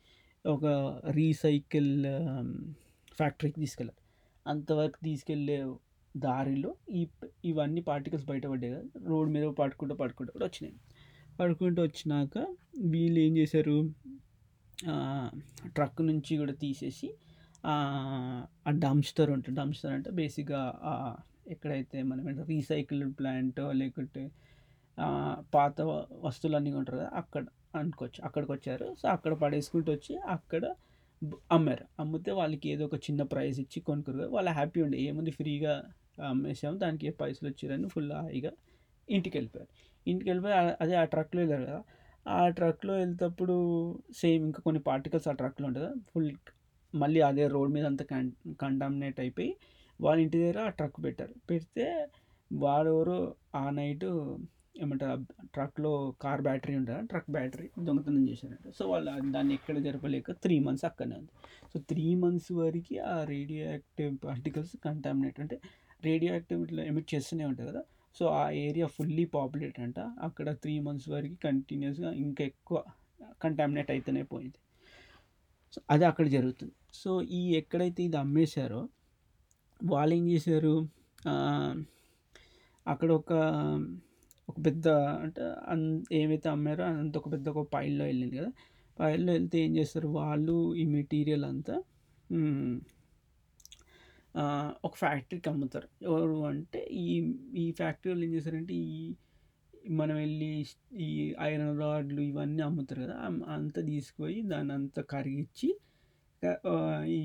ఒక 0.45 0.65
రీసైకిల్ 1.09 2.03
ఫ్యాక్టరీకి 3.13 3.59
తీసుకెళ్ళారు 3.59 4.01
అంతవరకు 4.49 4.97
తీసుకెళ్ళే 5.03 5.73
దారిలో 6.17 6.75
ఈ 6.89 7.07
ఇవన్నీ 7.45 7.81
పార్టికల్స్ 7.81 8.25
బయటపడ్డాయి 8.25 8.73
కదా. 8.73 8.83
రోడ్ 9.05 9.29
మీద 9.29 9.43
పడుకుంటూ 9.43 9.95
పడుకుంటూ 9.95 10.31
కూడా 10.31 10.45
వచ్చినాయి. 10.45 10.75
పడుకుంటూ 11.39 11.81
వచ్చినాక 11.81 12.37
వీళ్ళు 12.77 13.19
ఏం 13.19 13.37
చేశారు? 13.37 13.77
ట్రక్ 15.65 16.01
నుంచి 16.01 16.37
కూడా 16.37 16.53
తీసేసి 16.53 17.13
ఆ 17.65 18.47
డంప్స్టర్ 18.69 19.29
ఉంటుంది 19.31 19.59
డంప్స్టర్ 19.59 19.93
అంటే 19.93 20.09
బేసిక్గా 20.11 20.61
ఎక్కడైతే 21.51 21.97
మనం 22.03 22.25
రీసైకిల్ 22.49 23.03
ప్లాంట్ 23.19 23.59
లేకుంటే 23.73 24.23
పాత 25.53 25.75
వస్తువులన్నీ 26.23 26.71
ఉంటారు 26.79 26.97
కదా 26.97 27.09
అక్కడ 27.19 27.43
అనుకోవచ్చు 27.75 28.19
అక్కడికి 28.27 28.51
వచ్చారు 28.51 28.87
సో 28.99 29.05
అక్కడ 29.07 29.33
పడేసుకుంటూ 29.43 29.89
వచ్చి 29.91 30.13
అక్కడ 30.35 30.63
అమ్మారు. 31.51 31.85
అమ్మితే 31.99 32.31
వాళ్ళకి 32.31 32.67
ఏదో 32.69 32.83
ఒక 32.85 32.97
చిన్న 33.07 33.21
ప్రైస్ 33.33 33.57
ఇచ్చి 33.59 33.79
కొనుక్కురు 33.81 34.25
వాళ్ళు 34.27 34.51
హ్యాపీ 34.51 34.79
ఉండే. 34.85 34.97
ఏముంది 35.07 35.31
ఫ్రీగా 35.31 35.73
అమ్మేసాము 36.29 36.77
దానికి 36.77 37.07
ఏ 37.07 37.13
పైసలు 37.21 37.47
వచ్చారని 37.49 37.87
ఫుల్ 37.89 38.11
హాయిగా 38.13 38.51
ఇంటికి 39.07 39.35
వెళ్ళిపోయారు 39.37 39.69
ఇంటికి 40.05 40.29
వెళ్ళిపోయి 40.29 40.55
అదే 40.81 40.95
ఆ 40.95 41.05
ట్రక్లో 41.05 41.39
వెళ్ళారు 41.43 41.65
కదా 41.65 41.81
ఆ 42.25 42.49
ట్రక్లో 42.49 42.93
వెళ్తేప్పుడు 42.93 43.55
సేమ్ 44.13 44.43
ఇంకా 44.45 44.61
కొన్ని 44.61 44.81
పార్టికల్స్ 44.81 45.27
ఆ 45.27 45.33
ట్రక్లో 45.33 45.65
ఉంటుంది 45.67 45.89
ఫుల్ 46.11 46.29
మళ్ళీ 46.93 47.19
అదే 47.21 47.45
రోడ్ 47.47 47.71
మీద 47.73 47.85
అంతా 47.85 48.05
కం 48.05 48.25
కంటామినేట్ 48.61 49.19
అయిపోయి 49.19 49.51
వాళ్ళ 50.01 50.21
ఇంటి 50.21 50.37
దగ్గర 50.37 50.59
ఆ 50.59 50.69
ట్రక్ 50.69 51.03
పెట్టారు. 51.03 51.33
పెడితే 51.49 52.07
వాడెవరు 52.53 53.35
ఆ 53.55 53.69
నైట్ 53.69 54.05
ఏమంటారు 54.77 55.21
ట్రక్లో 55.45 56.13
కార్ 56.21 56.41
బ్యాటరీ 56.41 56.75
ఉంటుంది 56.75 57.07
ట్రక్ 57.07 57.31
బ్యాటరీ 57.31 57.69
దొంగతనం 57.79 58.29
చేశారంట. 58.29 58.73
సో 58.79 58.89
వాళ్ళు 58.89 59.31
దాన్ని 59.31 59.53
ఎక్కడ 59.53 59.77
జరపలేక 59.77 60.31
త్రీ 60.31 60.59
మంత్స్ 60.59 60.85
అక్కడనే 60.85 61.15
ఉంది. 61.15 61.31
సో 61.73 61.79
త్రీ 61.79 62.15
మంత్స్ 62.15 62.51
వరకు 62.51 62.99
ఆ 62.99 63.23
రేడియో 63.23 63.65
యాక్టివ్ 63.65 64.17
పార్టికల్స్ 64.23 64.77
కంటామినేట్ 64.85 65.39
అంటే 65.39 65.59
రేడియో 66.05 66.33
యాక్టివ్ 66.33 66.63
ఇట్లా 66.63 66.83
ఎమిట్ 66.83 67.13
చేస్తూనే 67.15 67.45
ఉంటుంది 67.45 67.69
కదా. 67.69 67.83
సో 68.15 68.25
ఆ 68.25 68.49
ఏరియా 68.49 68.87
ఫుల్లీ 68.87 69.25
పాపులేట్ 69.25 69.79
అంట. 69.79 69.99
అక్కడ 69.99 70.51
త్రీ 70.53 70.79
మంత్స్ 70.79 71.09
వరకు 71.09 71.33
కంటిన్యూస్గా 71.43 72.11
ఇంకా 72.11 72.43
ఎక్కువ 72.43 72.83
కంటామినేట్ 73.41 73.91
అయితేనే 73.91 74.23
పోయింది. 74.23 74.59
సో 75.75 75.81
అది 75.89 76.05
అక్కడ 76.05 76.27
జరుగుతుంది. 76.27 76.73
సో 76.93 77.21
ఈ 77.21 77.55
ఎక్కడైతే 77.55 78.03
ఇది 78.03 78.17
అమ్మేశారో 78.17 78.89
వాళ్ళు 79.83 80.15
ఏం 80.15 80.29
చేశారు 80.29 80.75
అక్కడ 82.87 83.11
ఒక 83.11 83.31
ఒక 84.49 84.55
పెద్ద 84.65 84.87
అంటే 85.23 85.41
అన్ 85.67 85.83
ఏమైతే 86.11 86.49
అమ్మారో 86.49 86.83
అంత 86.83 87.17
ఒక 87.17 87.31
పెద్ద 87.31 87.49
ఒక 87.49 87.67
పైల్లో 87.73 88.05
వెళ్ళింది 88.05 88.37
కదా. 88.37 88.51
పైల్లో 88.99 89.33
వెళ్తే 89.33 89.59
ఏం 89.59 89.77
చేస్తారు? 89.77 90.07
వాళ్ళు 90.07 90.75
ఈ 90.75 90.85
మెటీరియల్ 90.85 91.45
అంతా 91.45 91.75
ఒక 94.85 94.95
ఫ్యాక్టరీకి 94.95 95.49
అమ్ముతారు. 95.49 95.87
ఎవరు 96.03 96.45
అంటే 96.45 96.79
ఈ 97.05 97.35
ఈ 97.55 97.71
ఫ్యాక్టరీ 97.71 98.11
వాళ్ళు 98.11 98.25
ఏం 98.25 98.33
చేస్తారంటే 98.33 98.73
ఈ 98.73 99.13
మనం 99.89 100.15
వెళ్ళి 100.15 100.65
ఈ 100.99 101.35
ఐరన్ 101.41 101.79
రాడ్లు 101.79 102.21
ఇవన్నీ 102.21 102.63
అమ్ముతారు 102.63 103.01
కదా. 103.01 103.15
అంతా 103.47 103.81
తీసుకుపోయి 103.81 104.41
దాన్ని 104.41 104.73
అంతా 104.73 105.01
కరిగించి 105.01 105.69
ఈ 107.07 107.19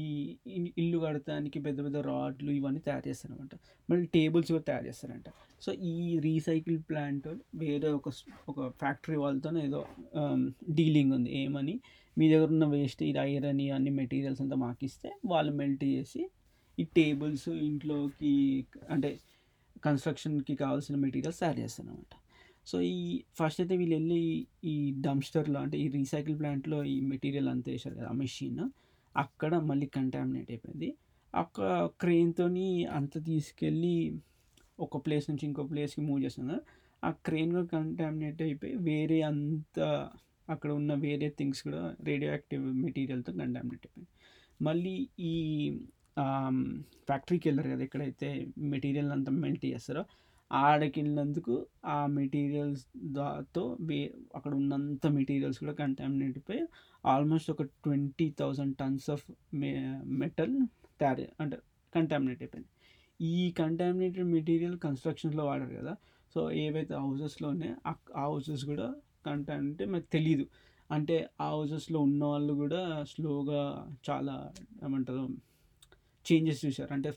ఇల్లు 0.81 0.99
కడటానికి 0.99 1.59
పెద్ద 1.61 1.79
పెద్ద 1.85 1.97
రాడ్లు 1.97 2.51
ఇవన్నీ 2.51 2.81
తయారు 2.81 3.09
చేస్తారనమాట 3.09 3.55
మళ్ళీ 3.91 4.07
టేబుల్స్ 4.07 4.51
కూడా 4.53 4.63
తయారు 4.63 4.87
చేస్తారంట. 4.87 5.29
సో 5.61 5.73
ఈ 5.93 6.19
రీసైకిల్ 6.19 6.79
ప్లాంట్ 6.91 7.29
వేరే 7.55 7.89
ఒక 7.89 8.09
ఒక 8.49 8.59
ఫ్యాక్టరీ 8.83 9.17
వాళ్ళతో 9.17 9.51
ఏదో 9.59 9.81
డీలింగ్ 10.81 11.13
ఉంది. 11.13 11.31
ఏమని? 11.43 11.81
మీ 12.19 12.27
దగ్గర 12.33 12.49
ఉన్న 12.57 12.67
వేస్ట్ 12.75 13.03
ఇది 13.03 13.19
ఐరన్ 13.19 13.63
అన్ని 13.79 13.91
మెటీరియల్స్ 13.91 14.41
అంతా 14.43 14.57
మాకిస్తే 14.57 15.09
వాళ్ళు 15.25 15.53
మెల్ట్ 15.53 15.85
చేసి 15.85 16.23
ఈ 16.79 16.85
టేబుల్స్ 16.99 17.49
ఇంట్లోకి 17.49 18.35
అంటే 18.91 19.11
కన్స్ట్రక్షన్కి 19.85 20.55
కావాల్సిన 20.65 20.97
మెటీరియల్స్ 20.97 21.41
తయారు 21.41 21.61
చేస్తారనమాట 21.65 22.15
సో 22.67 22.77
ఈ 22.83 23.23
ఫస్ట్ 23.39 23.61
అయితే 23.61 23.75
వీళ్ళు 23.77 23.97
వెళ్ళి 23.97 24.23
ఈ 24.65 24.75
డంప్స్టర్లో 25.07 25.59
అంటే 25.61 25.77
ఈ 25.79 25.89
రీసైకిల్ 25.89 26.37
ప్లాంట్లో 26.41 26.79
ఈ 26.95 26.97
మెటీరియల్ 27.13 27.49
అంతా 27.49 27.71
వేసారు 27.73 27.95
కదా 27.95 28.09
ఆ 28.09 28.17
మెషిన్. 28.25 28.63
అక్కడ 29.17 29.55
మళ్ళీ 29.57 29.87
కంటామినేట్ 29.87 30.51
అయిపోయింది. 30.51 30.89
అక్కడ 31.35 31.89
క్రెయిన్తో 32.01 32.47
అంత 32.91 33.25
తీసుకెళ్ళి 33.27 33.97
ఒక 34.81 34.97
ప్లేస్ 35.07 35.27
నుంచి 35.31 35.45
ఇంకో 35.47 35.63
ప్లేస్కి 35.63 36.01
మూవ్ 36.01 36.25
చేస్తున్నారు 36.25 36.63
ఆ 37.05 37.11
క్రెయిన్ 37.11 37.53
కూడా 37.53 37.67
కంటామినేట్ 37.67 38.43
అయిపోయి 38.43 38.75
వేరే 38.77 39.21
అంత 39.23 39.81
అక్కడ 40.49 40.71
ఉన్న 40.71 40.95
వేరే 40.95 41.29
థింగ్స్ 41.39 41.63
కూడా 41.63 41.95
రేడియో 42.05 42.31
యాక్టివ్ 42.31 42.65
మెటీరియల్తో 42.75 43.33
కంటామినేట్ 43.33 43.85
అయిపోయింది. 43.87 44.11
మళ్ళీ 44.63 45.09
ఈ 45.21 45.35
ఫ్యాక్టరీకి 47.09 47.49
వెళ్ళారు 47.49 47.71
కదా 47.71 47.83
ఎక్కడైతే 47.83 48.29
మెటీరియల్ 48.59 49.11
అంతా 49.13 49.33
మెల్ట్ 49.33 49.65
చేస్తారో 49.67 50.03
ఆడకి 50.53 51.01
వెళ్ళినందుకు 51.01 51.67
ఆ 51.85 52.07
మెటీరియల్స్ 52.07 52.87
దాతో 52.97 53.77
బే 53.81 54.15
అక్కడ 54.37 54.55
ఉన్నంత 54.55 55.07
మెటీరియల్స్ 55.07 55.59
కూడా 55.59 55.73
కంటామినేట్ 55.73 56.31
అయిపోయి 56.31 56.63
ఆల్మోస్ట్ 57.07 57.51
ఒక 57.51 57.63
twenty 57.63 58.35
thousand 58.39 58.77
tons 58.77 59.11
of 59.11 59.25
me 59.55 59.73
metal 60.05 60.67
తయారు 61.01 61.27
అంటే 61.41 61.59
కంటామినేట్ 61.95 62.43
అయిపోయింది. 62.43 62.69
ఈ 63.21 63.51
కంటామినేటెడ్ 63.51 64.27
మెటీరియల్ 64.27 64.79
కన్స్ట్రక్షన్స్లో 64.79 65.45
వాడారు 65.45 65.75
కదా 65.75 65.97
సో 66.35 66.51
ఏవైతే 66.51 66.95
హౌసెస్లో 66.95 67.49
ఉన్నాయో 67.49 67.75
ఆ 68.17 68.23
హౌసెస్ 68.23 68.65
కూడా 68.65 68.95
కంటామినేట్ 69.27 69.89
మనకు 69.89 70.07
తెలియదు 70.13 70.47
అంటే 70.91 71.29
ఆ 71.41 71.49
హౌసెస్లో 71.49 72.01
ఉన్న 72.01 72.25
వాళ్ళు 72.25 72.53
కూడా 72.53 73.05
స్లోగా 73.05 73.89
చాలా 74.11 74.53
ఏమంటారు 74.85 75.29
చేంజెస్ 76.33 76.67
చూశారు. 76.67 76.93
అంటే 76.93 77.13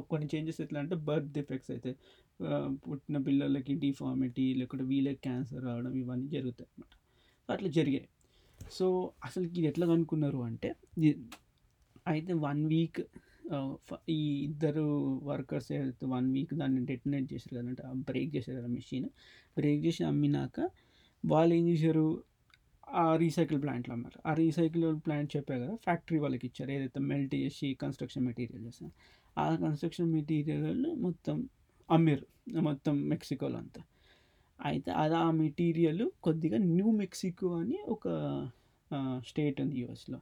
కొన్ని 0.00 0.26
చేంజెస్ 0.34 0.60
ఎట్లా 0.60 0.78
అంటే 0.80 0.96
బర్త్ 1.08 1.30
డిఫెక్ట్స్ 1.32 1.70
అయితే 1.70 1.90
పుట్టిన 2.86 3.18
పిల్లలకి 3.26 3.74
డిఫార్మిటీ 3.84 4.54
లేకుంటే 4.54 4.84
వీళ్ళకి 4.84 5.20
క్యాన్సర్ 5.26 5.62
రావడం 5.64 5.94
ఇవన్నీ 6.02 6.28
జరుగుతాయి 6.36 6.68
అనమాట 6.70 6.94
అట్లా 7.48 7.68
జరిగాయి. 7.78 8.08
సో 8.70 8.86
అసలు 9.24 9.44
ఇది 9.44 9.62
ఎట్లా 9.70 9.86
కనుక్కున్నారు 9.86 10.40
అంటే 10.48 10.70
అయితే 12.06 12.32
వన్ 12.46 12.62
వీక్ 12.72 13.00
ఈ 14.08 14.20
ఇద్దరు 14.44 14.84
వర్కర్స్ 15.30 15.68
ఏదైతే 15.76 16.06
వన్ 16.06 16.28
వీక్ 16.34 16.52
దాన్ని 16.54 16.80
డెటనేట్ 16.90 17.26
చేశారు 17.32 17.54
కదంటే 17.58 17.82
బ్రేక్ 18.10 18.30
చేశారు 18.36 18.56
కదా 18.58 18.70
మెషిన్ 18.76 19.08
బ్రేక్ 19.56 19.80
చేసి 19.86 20.02
అమ్మినాక 20.10 20.60
వాళ్ళు 21.24 21.52
ఏం 21.54 21.64
చేశారు? 21.68 22.06
ఆ 23.02 23.16
రీసైకిల్ 23.16 23.58
ప్లాంట్లో 23.62 23.92
అన్నారు 23.94 24.18
ఆ 24.28 24.32
రీసైకిల్ 24.34 24.84
ప్లాంట్ 25.06 25.30
చెప్పారు 25.36 25.60
కదా 25.64 25.74
ఫ్యాక్టరీ 25.84 26.18
వాళ్ళకి 26.18 26.44
ఇచ్చారు. 26.46 26.70
ఏదైతే 26.70 27.00
మెల్ట్ 27.10 27.34
చేసి 27.34 27.68
కన్స్ట్రక్షన్ 27.82 28.24
మెటీరియల్ 28.28 28.64
చేస్తారు 28.66 28.92
ఆ 29.38 29.56
కన్స్ట్రక్షన్ 29.56 30.12
మెటీరియల్ 30.12 30.86
మొత్తం 30.96 31.48
అమ్మారు 31.90 32.60
మొత్తం 32.60 33.08
మెక్సికోలో 33.08 33.58
అంతా. 33.58 33.82
అయితే 34.64 34.90
అది 34.90 35.14
ఆ 35.14 35.30
మెటీరియల్ 35.30 36.10
కొద్దిగా 36.22 36.58
న్యూ 36.58 36.90
మెక్సికో 36.90 37.54
అని 37.56 37.78
ఒక 37.88 38.08
స్టేట్ 39.26 39.60
ఉంది 39.60 39.76
యూఎస్లో. 39.76 40.20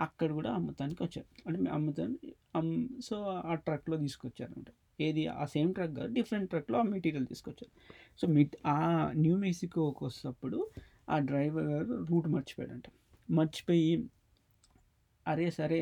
అక్కడ 0.00 0.32
కూడా 0.32 0.50
అమ్మతానికి 0.52 1.02
వచ్చారు. 1.02 1.48
అంటే 1.48 1.70
అమ్ముతానికి 1.70 2.34
అమ్ 2.56 2.88
సో 3.04 3.16
ఆ 3.22 3.54
ట్రక్లో 3.54 3.96
తీసుకొచ్చారంట 3.96 4.66
ఏది 5.00 5.26
ఆ 5.26 5.44
సేమ్ 5.44 5.74
ట్రక్ 5.74 5.96
కాదు 5.96 6.12
డిఫరెంట్ 6.14 6.50
ట్రక్లో 6.50 6.78
ఆ 6.78 6.82
మెటీరియల్ 6.82 7.26
తీసుకొచ్చారు. 7.26 7.80
సో 8.20 8.28
మిట్ 8.28 8.56
ఆ 8.66 9.10
న్యూ 9.16 9.36
మెక్సికోకి 9.36 10.04
వస్తప్పుడు 10.04 10.70
ఆ 11.10 11.18
డ్రైవర్ 11.18 11.64
గారు 11.64 12.04
రూట్ 12.04 12.28
మర్చిపోయాడంట. 12.28 12.82
మర్చిపోయి 13.30 14.08
అరే 15.30 15.46
సరే 15.58 15.80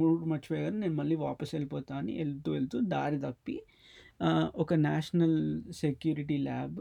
మూడు 0.00 0.24
మర్చిపోయారు 0.32 0.76
నేను 0.82 0.96
మళ్ళీ 1.00 1.16
వాపస్ 1.16 1.52
వెళ్ళిపోతా 1.54 1.94
అని 2.00 2.12
వెళ్తూ 2.18 2.50
వెళ్తూ 2.52 2.76
దారి 2.94 3.18
తప్పి 3.20 3.56
ఒక 4.56 4.74
నేషనల్ 4.88 5.38
సెక్యూరిటీ 5.74 6.36
ల్యాబ్ 6.48 6.80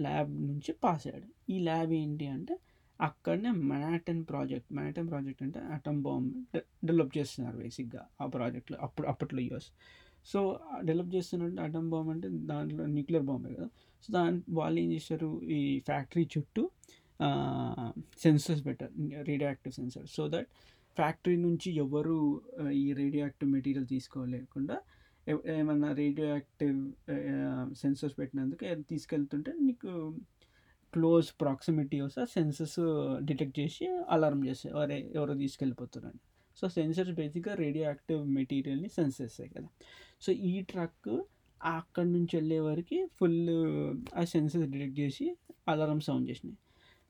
ల్యాబ్ 0.00 0.32
నుంచి 0.48 0.72
పాస్ 0.84 1.04
అయ్యాడు. 1.06 1.28
ఈ 1.54 1.56
ల్యాబ్ 1.58 1.92
ఏంటి 2.00 2.26
అంటే 2.36 2.54
అక్కడనే 3.00 3.50
మ్యాటన్ 3.72 4.22
ప్రాజెక్ట్ 4.30 4.70
మ్యాటన్ 4.72 5.08
ప్రాజెక్ట్ 5.10 5.42
అంటే 5.46 5.58
అటమ్ 5.74 6.00
బాంబ్ 6.02 6.30
డెవలప్ 6.86 7.12
చేస్తున్నారు 7.18 7.56
బేసిక్గా 7.56 8.02
ఆ 8.20 8.26
ప్రాజెక్ట్లో 8.26 8.76
అప్పుడు 8.86 9.06
అప్పట్లో 9.12 9.42
యూఎస్ 9.48 9.68
సో 10.26 10.40
డెవలప్ 10.84 11.12
చేస్తున్నట్టు 11.14 11.60
అటమ్ 11.66 11.90
బాంబ్ 11.92 12.10
అంటే 12.14 12.28
దాంట్లో 12.50 12.82
న్యూక్లియర్ 12.94 13.26
బాంబే 13.30 13.50
కదా. 13.54 13.68
సో 14.04 14.08
దాని 14.12 14.38
వాళ్ళు 14.58 14.78
ఏం 14.80 14.88
చేశారు? 14.92 15.30
ఈ 15.56 15.60
ఫ్యాక్టరీ 15.86 16.24
చుట్టూ 16.34 16.62
సెన్సర్స్ 18.24 18.66
పెట్టారు 18.66 18.92
radioactive 19.30 19.74
sensors 19.74 20.12
so 20.16 20.28
that 20.28 20.48
factory 20.96 21.36
నుంచి 21.36 21.68
ఎవరు 21.84 22.16
ఈ 22.82 22.92
రేడియోయాక్టివ్ 22.92 23.50
మెటీరియల్ 23.50 23.86
తీసుకోలేకుండా 23.86 24.76
ఏమన్నా 25.56 25.92
రేడియో 25.92 26.26
యాక్టివ్ 26.28 26.78
సెన్సర్స్ 27.82 28.14
పెట్టినందుకు 28.20 28.82
తీసుకెళ్తుంటే 28.92 29.52
నీకు 29.60 29.90
క్లోజ్ 30.92 31.28
ప్రాక్సిమిటీ 31.40 32.00
వస్తే 32.00 32.22
సెన్సర్స్ 32.26 32.80
డిటెక్ట్ 33.24 33.58
చేసి 33.60 33.86
అలారం 34.08 34.40
చేస్తాయి 34.48 34.72
ఎవరే 34.74 34.98
ఎవరో 35.14 35.34
తీసుకెళ్ళిపోతారని 35.34 36.20
సో 36.56 36.68
సెన్సర్స్ 36.68 37.12
బేసిక్గా 37.18 37.54
రేడియో 37.54 37.84
యాక్టివ్ 37.84 38.22
మెటీరియల్ని 38.38 38.88
సెన్స్ 38.88 39.16
చేస్తాయి 39.22 39.50
కదా. 39.56 39.68
సో 40.20 40.32
ఈ 40.32 40.54
ట్రక్ 40.62 41.10
అక్కడి 41.60 42.10
నుంచి 42.12 42.32
వెళ్ళే 42.36 42.60
వరకు 42.60 42.98
ఫుల్ 43.18 43.36
ఆ 44.20 44.24
సెన్సర్స్ 44.24 44.66
డిటెక్ట్ 44.74 44.98
చేసి 45.00 45.26
అలారం 45.68 46.00
సౌండ్ 46.08 46.26
చేసినాయి. 46.30 46.58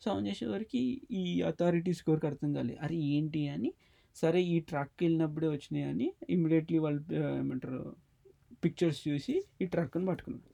సౌండ్ 0.03 0.29
చేసేవరకు 0.29 0.81
ఈ 1.21 1.43
అథారిటీస్ 1.43 2.03
కోరికి 2.03 2.27
అర్థం 2.27 2.51
కాలేదు 2.55 2.79
అరే 2.79 2.97
ఏంటి 3.15 3.43
అని? 3.49 3.71
సరే 4.17 4.41
ఈ 4.43 4.57
ట్రక్ 4.61 4.95
వెళ్ళినప్పుడే 5.03 5.49
వచ్చినాయి 5.49 5.87
అని 5.93 6.07
ఇమ్మీడియట్లీ 6.31 6.79
వాళ్ళు 6.79 7.03
ఏమంటారు 7.41 7.81
పిక్చర్స్ 8.65 9.01
చూసి 9.09 9.35
ఈ 9.63 9.67
ట్రక్ని 9.67 10.07
పట్టుకున్నారు. 10.07 10.47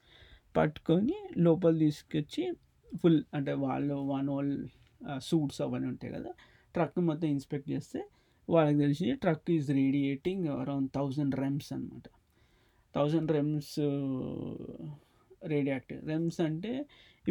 పట్టుకొని 0.57 1.17
లోపల 1.37 1.79
తీసుకొచ్చి 1.79 2.43
ఫుల్ 3.03 3.21
అంటే 3.35 3.53
వాళ్ళు 3.67 3.95
వన్ 4.09 4.29
ఆల్ 4.29 4.53
సూట్స్ 5.21 5.61
అవన్నీ 5.63 5.89
ఉంటాయి 5.89 6.13
కదా 6.13 6.31
ట్రక్ 6.75 6.99
మొత్తం 7.01 7.29
ఇన్స్పెక్ట్ 7.29 7.69
చేస్తే 7.71 8.01
వాళ్ళకి 8.49 8.79
తెలిసి 8.79 9.07
truck 9.15 9.51
is 9.51 9.69
radiating 9.71 10.47
around 10.63 10.89
thousand 10.95 11.35
rems 11.35 11.73
అనమాట 11.73 12.07
థౌజండ్ 12.95 13.31
రెమ్స్ 13.33 13.75
రేడియాక్టివ్ 15.47 16.01
రెమ్స్ 16.09 16.41
అంటే 16.41 16.73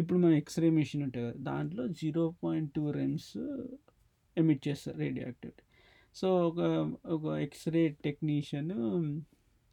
ఇప్పుడు 0.00 0.18
మనం 0.18 0.36
ఎక్స్రే 0.42 0.68
మిషన్ 0.78 1.02
ఉంటుంది 1.06 1.26
కదా 1.26 1.38
దాంట్లో 1.50 1.84
zero 2.00 2.24
point 2.42 2.70
two 2.76 2.84
rems 2.98 3.30
emit 4.36 4.62
చేస్తారు 4.68 4.98
రేడియాక్టివిటీ. 5.04 5.62
సో 6.16 6.26
ఒక 6.48 6.60
ఒక 7.14 7.24
ఎక్స్రే 7.46 7.82
టెక్నీషియన్ 8.06 8.72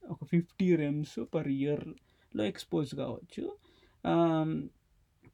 ఒక 0.03 0.21
ఫిఫ్టీ 0.34 0.67
రెమ్స్ 0.84 1.15
పర్ 1.34 1.49
ఇయర్లో 1.57 2.43
ఎక్స్పోజ్ 2.51 2.91
కావచ్చు. 3.01 3.43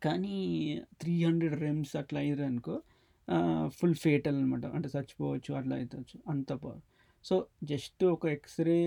కానీ 0.06 0.38
త్రీ 1.02 1.14
హండ్రెడ్ 1.24 1.56
రెమ్స్ 1.66 1.94
అట్లా 2.02 2.20
అయ్యారు 2.24 2.44
అనుకో 2.50 2.76
ఫుల్ 3.78 3.98
ఫేటల్ 4.06 4.36
అనమాట 4.42 4.66
అంటే 4.78 4.90
చచ్చిపోవచ్చు 4.96 5.52
అట్లా 5.60 5.76
అవుతుంది 5.80 6.18
అంత 6.34 6.50
పవర్. 6.64 6.84
సో 7.26 7.36
జస్ట్ 7.72 8.04
ఒక 8.16 8.26
X ray 8.38 8.82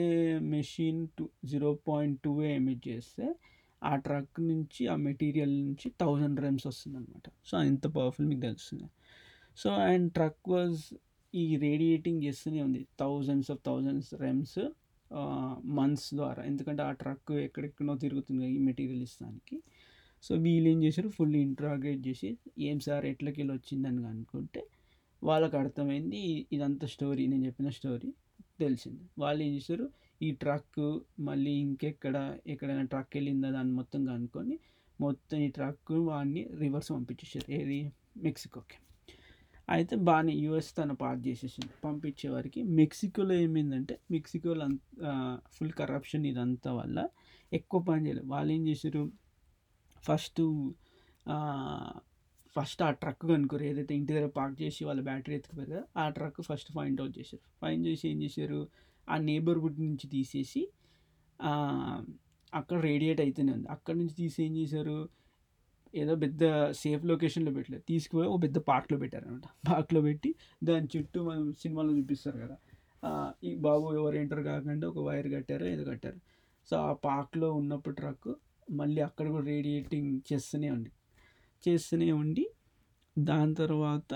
machine 0.55 1.01
two 1.17 1.25
zero 1.51 1.71
point 1.89 2.19
two 2.25 2.33
emit 2.59 2.83
చేస్తే 2.91 3.27
ఆ 3.83 3.97
ట్రక్ 3.97 4.41
నుంచి 4.41 4.83
ఆ 4.87 4.97
మెటీరియల్ 4.97 5.55
నుంచి 5.61 5.87
థౌజండ్ 6.01 6.41
రెమ్స్ 6.41 6.67
వస్తుంది 6.67 6.97
అనమాట 6.97 7.27
సో 7.47 7.63
ఎంత 7.63 7.87
పవర్ఫుల్ 7.87 8.27
మీకు 8.27 8.41
తెలుస్తుంది. 8.41 8.89
సో 9.57 9.71
అండ్ 9.71 10.09
ట్రక్ 10.13 10.49
వాజ్ 10.49 10.83
ఈ 11.35 11.57
రేడియేటింగ్ 11.57 12.23
చేస్తూనే 12.23 12.63
ఉంది. 12.63 12.87
Thousands 13.01 13.51
of 13.51 13.61
thousands 13.67 14.11
rems 14.25 14.61
months 15.79 16.15
ద్వారా. 16.15 16.43
ఎందుకంటే 16.45 16.83
ఆ 16.83 16.91
ట్రక్ 16.93 17.33
ఎక్కడెక్కడో 17.47 17.95
తిరుగుతుంది 18.05 18.49
ఈ 18.57 18.59
మెటీరియల్ 18.59 19.03
ఇస్తానికి. 19.03 19.57
సో 20.23 20.35
వీళ్ళు 20.35 20.69
ఏం 20.69 20.79
చేశారు? 20.85 21.09
ఫుల్ 21.09 21.37
ఇంట్రాగేట్ 21.37 22.09
చేసి 22.09 22.31
ఏం 22.59 22.81
సార్ 22.81 23.05
ఎట్లకెళ్ళి 23.05 23.53
వచ్చిందని 23.53 24.07
అనుకుంటే 24.07 24.63
వాళ్ళకి 25.23 25.57
అర్థమైంది 25.57 26.21
ఇదంతా 26.53 26.87
స్టోరీ 26.87 27.27
నేను 27.27 27.45
చెప్పిన 27.47 27.69
స్టోరీ 27.79 28.11
తెలిసింది. 28.61 29.05
వాళ్ళు 29.19 29.41
ఏం 29.43 29.53
చేశారు? 29.55 29.87
ఈ 30.21 30.31
ట్రక్ 30.43 30.81
మళ్ళీ 31.21 31.53
ఇంకెక్కడ 31.65 32.17
ఎక్కడైనా 32.47 32.85
ట్రక్ 32.93 33.13
వెళ్ళిందా 33.17 33.51
దాన్ని 33.51 33.73
మొత్తం 33.73 34.01
కనుక్కొని 34.05 34.57
మొత్తం 34.99 35.39
ఈ 35.39 35.49
ట్రక్ 35.49 35.93
వాడిని 36.09 36.43
రివర్స్ 36.63 36.91
పంపించేసారు 36.93 37.49
ఏది? 37.59 37.79
మెక్సికోకి. 38.25 38.79
అయితే 39.69 39.95
బాగానే 40.09 40.33
యుఎస్ 40.45 40.71
తన 40.79 40.93
పార్ట్ 41.03 41.23
చేసేసింది. 41.29 41.73
పంపించే 41.85 42.29
వారికి 42.29 42.61
మెక్సికోలో 42.81 43.35
ఏమైందంటే 43.45 43.95
మెక్సికోలో 44.11 44.67
ఫుల్ 45.57 45.73
కరప్షన్ 45.81 46.25
ఇదంతా 46.33 46.71
వల్ల 46.73 46.99
ఎక్కువ 47.53 47.81
పని 47.89 48.03
చేయలేదు. 48.07 48.29
వాళ్ళు 48.35 48.51
ఏం 48.53 48.63
చేశారు? 48.69 49.03
ఫస్ట్ 50.05 50.43
ఫస్ట్ 52.57 52.81
ఆ 52.83 52.91
ట్రక్ 53.01 53.25
కనుకోరు 53.31 53.65
ఏదైతే 53.65 53.93
ఇంటి 53.95 54.11
దగ్గర 54.13 54.29
పార్క్ 54.39 54.57
చేసి 54.63 54.81
వాళ్ళ 54.85 55.01
బ్యాటరీ 55.09 55.35
ఎత్తుకుపోయారు 55.35 55.81
ఆ 55.97 56.05
ట్రక్ 56.17 56.41
ఫస్ట్ 56.49 56.71
ఫైండ్ 56.77 57.01
అవుట్ 57.01 57.15
చేశారు. 57.19 57.43
ఫైండ్ 57.63 57.85
చేసి 57.89 58.05
ఏం 58.09 58.19
చేశారు? 58.23 58.61
ఆ 59.11 59.17
నేబర్హుడ్ 59.29 59.79
నుంచి 59.81 60.07
తీసేసి 60.09 60.63
అక్కడ 62.55 62.79
రేడియేట్ 62.81 63.21
అయితేనే 63.21 63.53
ఉంది. 63.53 63.69
అక్కడ 63.69 63.95
నుంచి 63.97 64.15
తీసి 64.15 64.39
ఏం 64.45 64.53
చేశారు? 64.57 64.99
ఏదో 65.95 66.15
పెద్ద 66.17 66.43
సేఫ్ 66.81 67.05
లొకేషన్లో 67.05 67.53
పెట్టలేదు. 67.53 67.85
తీసుకుపోయి 67.89 68.29
ఒక 68.29 68.43
పెద్ద 68.43 68.59
పార్క్లో 68.69 68.99
పెట్టారనమాట. 68.99 69.47
పార్క్లో 69.71 70.01
పెట్టి 70.01 70.31
దాని 70.65 70.89
చుట్టూ 70.97 71.19
మనం 71.29 71.53
సినిమాలో 71.53 71.93
చూపిస్తారు 71.99 72.39
కదా. 72.39 72.57
ఈ 73.45 73.55
బాబు 73.67 73.87
ఎవరు 73.95 74.17
ఎంటర్ 74.17 74.43
కాకుండా 74.45 74.89
ఒక 74.89 74.99
వైర్ 74.99 75.29
కట్టారు 75.35 75.65
ఏదో 75.65 75.85
కట్టారు. 75.91 76.21
సో 76.71 76.77
ఆ 76.77 76.93
పార్క్లో 77.07 77.49
ఉన్నప్పుడు 77.53 77.95
ట్రక్ 77.95 78.31
మళ్ళీ 78.71 79.01
అక్కడ 79.03 79.27
కూడా 79.29 79.47
రేడియేటింగ్ 79.47 80.21
చేస్తూనే 80.33 80.71
ఉంది. 80.71 80.91
చేస్తూనే 81.69 82.11
ఉండి 82.13 82.45
దాని 83.19 83.55
తర్వాత 83.55 84.13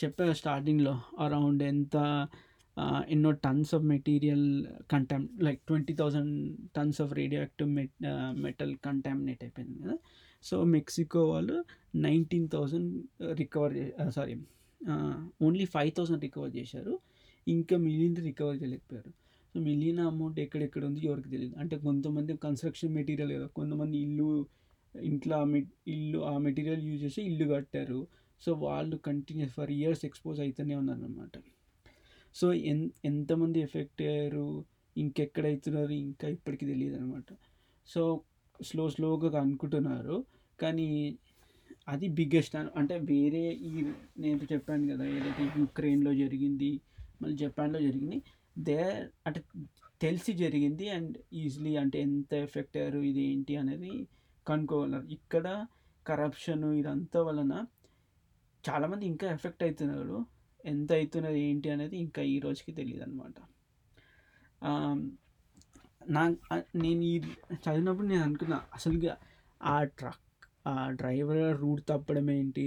చెప్పా 0.00 0.24
స్టార్టింగ్లో 0.32 0.94
అరౌండ్ 1.24 1.62
ఎంత 1.62 1.96
ఎన్నో 3.14 3.30
tons 3.44 3.72
of 3.76 3.84
material 3.92 4.46
contam 4.92 5.26
like 5.46 5.60
twenty 5.66 5.94
thousand 6.00 6.32
tons 6.76 6.98
of 7.02 7.12
radioactive 7.40 7.68
met 7.78 7.92
metal 8.44 8.72
contaminate 8.86 9.42
అయిపోయింది 9.44 9.76
కదా. 9.82 9.96
సో 10.44 10.56
మెక్సికో 10.74 11.20
వాళ్ళు 11.32 11.56
nineteen 12.06 12.48
thousand 12.54 12.90
recover 13.40 13.74
sorry 14.16 14.34
only 15.46 15.66
five 15.74 15.92
thousand 15.98 16.24
recover 16.26 16.52
చేశారు. 16.56 16.94
ఇంకా 17.46 17.76
మిగిలింది 17.84 18.20
రికవర్ 18.20 18.58
చేయలేకపోయారు. 18.62 19.12
సో 19.54 19.60
మిగిలిన 19.60 20.00
అమౌంట్ 20.12 20.38
ఎక్కడెక్కడ 20.44 20.82
ఉంది 20.84 21.00
ఎవరికి 21.08 21.30
తెలియదు 21.34 21.54
అంటే 21.62 21.76
కొంతమంది 21.86 22.36
కన్స్ట్రక్షన్ 22.46 22.92
మెటీరియల్ 22.98 23.32
కదా 23.36 23.46
కొంతమంది 23.60 23.96
ఇల్లు 24.06 24.28
ఇంట్లో 24.94 25.38
మె 25.52 25.60
ఇల్లు 25.94 26.18
ఆ 26.30 26.32
మెటీరియల్ 26.38 26.82
యూజ్ 26.88 27.00
చేసి 27.04 27.20
ఇల్లు 27.30 27.46
కట్టారు. 27.54 28.00
సో 28.44 28.52
వాళ్ళు 28.62 28.96
కంటిన్యూస్ 29.04 29.52
ఫర్ 29.52 29.72
ఇయర్స్ 29.72 30.02
ఎక్స్పోజ్ 30.04 30.38
అవుతూనే 30.40 30.74
ఉన్నారనమాట 30.74 31.36
సో 32.34 32.46
ఎన్ 32.70 32.84
ఎంతమంది 33.04 33.58
ఎఫెక్ట్ 33.60 34.00
అయ్యారు 34.02 34.46
ఇంకెక్కడ 34.96 35.44
అవుతున్నారు 35.46 35.94
ఇంకా 36.00 36.26
ఇప్పటికీ 36.28 36.64
తెలియదు 36.66 36.96
అనమాట 36.96 37.28
సో 37.88 38.02
స్లో 38.60 38.84
స్లోగా 38.94 39.28
అనుకుంటున్నారు 39.40 40.16
కానీ 40.58 40.88
అది 41.88 42.06
బిగ్గెస్ట్ 42.08 42.54
అంటే 42.78 42.96
వేరే 43.10 43.44
ఈ 43.68 43.72
నేను 44.18 44.46
చెప్పాను 44.52 44.84
కదా 44.92 45.06
ఏదైతే 45.16 45.44
యుక్రెయిన్లో 45.58 46.12
జరిగింది 46.14 46.70
మళ్ళీ 47.20 47.36
జపాన్లో 47.36 47.80
జరిగింది 47.80 48.18
దే 48.56 48.76
అంటే 49.26 49.40
తెలిసి 50.00 50.32
జరిగింది 50.34 50.86
అండ్ 50.88 51.14
ఈజీలీ 51.34 51.72
అంటే 51.76 51.98
ఎంత 52.00 52.32
ఎఫెక్ట్ 52.46 52.76
అయ్యారు 52.76 53.00
ఇది 53.02 53.22
ఏంటి 53.30 53.54
అనేది 53.56 53.92
కనుక్కోగలరు 54.46 55.06
ఇక్కడ 55.10 55.46
కరప్షన్ 56.06 56.64
ఇదంతా 56.80 57.20
వలన 57.22 57.54
చాలామంది 58.64 59.04
ఇంకా 59.06 59.26
ఎఫెక్ట్ 59.30 59.62
అవుతున్నారు 59.62 60.18
ఎంత 60.64 60.90
అవుతున్నది 60.92 61.40
ఏంటి 61.48 61.68
అనేది 61.70 61.96
ఇంకా 62.04 62.22
ఈ 62.24 62.36
రోజుకి 62.38 62.72
తెలియదు 62.72 63.02
అనమాట 63.02 63.36
నా 66.08 66.22
నేను 66.76 67.02
ఈ 67.04 67.14
చదివినప్పుడు 67.62 68.06
నేను 68.06 68.24
అనుకున్నా 68.24 68.58
అసలుగా 68.74 69.14
ఆ 69.60 69.76
ట్రక్ 69.98 70.20
ఆ 70.66 70.74
డ్రైవర్ 70.90 71.56
రూట్ 71.60 71.82
తప్పడం 71.88 72.26
ఏంటి? 72.30 72.66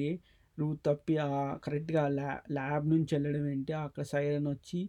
రూట్ 0.58 0.80
తప్పి 0.86 1.16
ఆ 1.26 1.30
కరెక్ట్గా 1.66 2.04
ల్యా 2.10 2.32
ల్యాబ్ 2.52 2.86
నుంచి 2.90 3.12
వెళ్ళడం 3.16 3.46
ఏంటి? 3.48 3.74
అక్కడ 3.86 4.04
సైరన్ 4.14 4.48
వచ్చి 4.48 4.80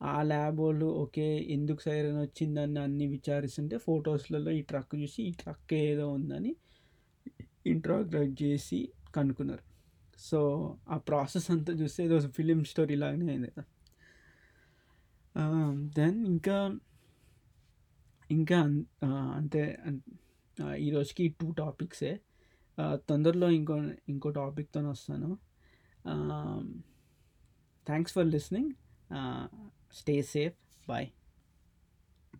ఆ 0.00 0.16
ల్యాబ్ 0.22 0.58
వాళ్ళు 0.60 0.88
ఓకే 1.02 1.26
ఎందుకు 1.48 1.80
సైరన్ 1.82 2.18
వచ్చిందని 2.20 2.80
అన్ని 2.80 3.06
విచారిస్తుంటే 3.06 3.76
ఫొటోస్లలో 3.86 4.50
ఈ 4.50 4.62
ట్రక్ 4.62 4.94
చూసి 4.96 5.20
ఈ 5.22 5.32
ట్రక్ 5.42 5.74
ఏదో 5.82 6.06
ఉందని 6.10 6.52
ఇంట్రాగ్రేట్ 7.66 8.34
చేసి 8.42 8.80
కనుక్కున్నారు. 9.16 9.64
సో 10.18 10.40
ఆ 10.88 10.98
ప్రాసెస్ 10.98 11.50
అంతా 11.50 11.72
చూస్తే 11.72 12.04
ఏదో 12.04 12.20
ఫిలిం 12.20 12.64
స్టోరీ 12.64 12.94
లాగానే 12.94 13.28
అయింది 13.28 13.50
కదా. 13.50 13.64
దెన్ 15.96 16.26
ఇంకా 16.26 16.78
ఇంకా 18.30 18.60
అంతే 19.14 19.78
ఈరోజుకి 20.76 21.28
టూ 21.28 21.52
టాపిక్సే. 21.52 22.20
తొందరలో 22.94 23.50
ఇంకో 23.50 23.76
ఇంకో 24.08 24.30
టాపిక్తో 24.30 24.90
వస్తాను. 24.90 25.38
Thanks 27.86 28.14
for 28.14 28.26
listening. 28.26 28.70
Stay 29.94 30.22
safe. 30.22 30.54
Bye. 30.88 31.08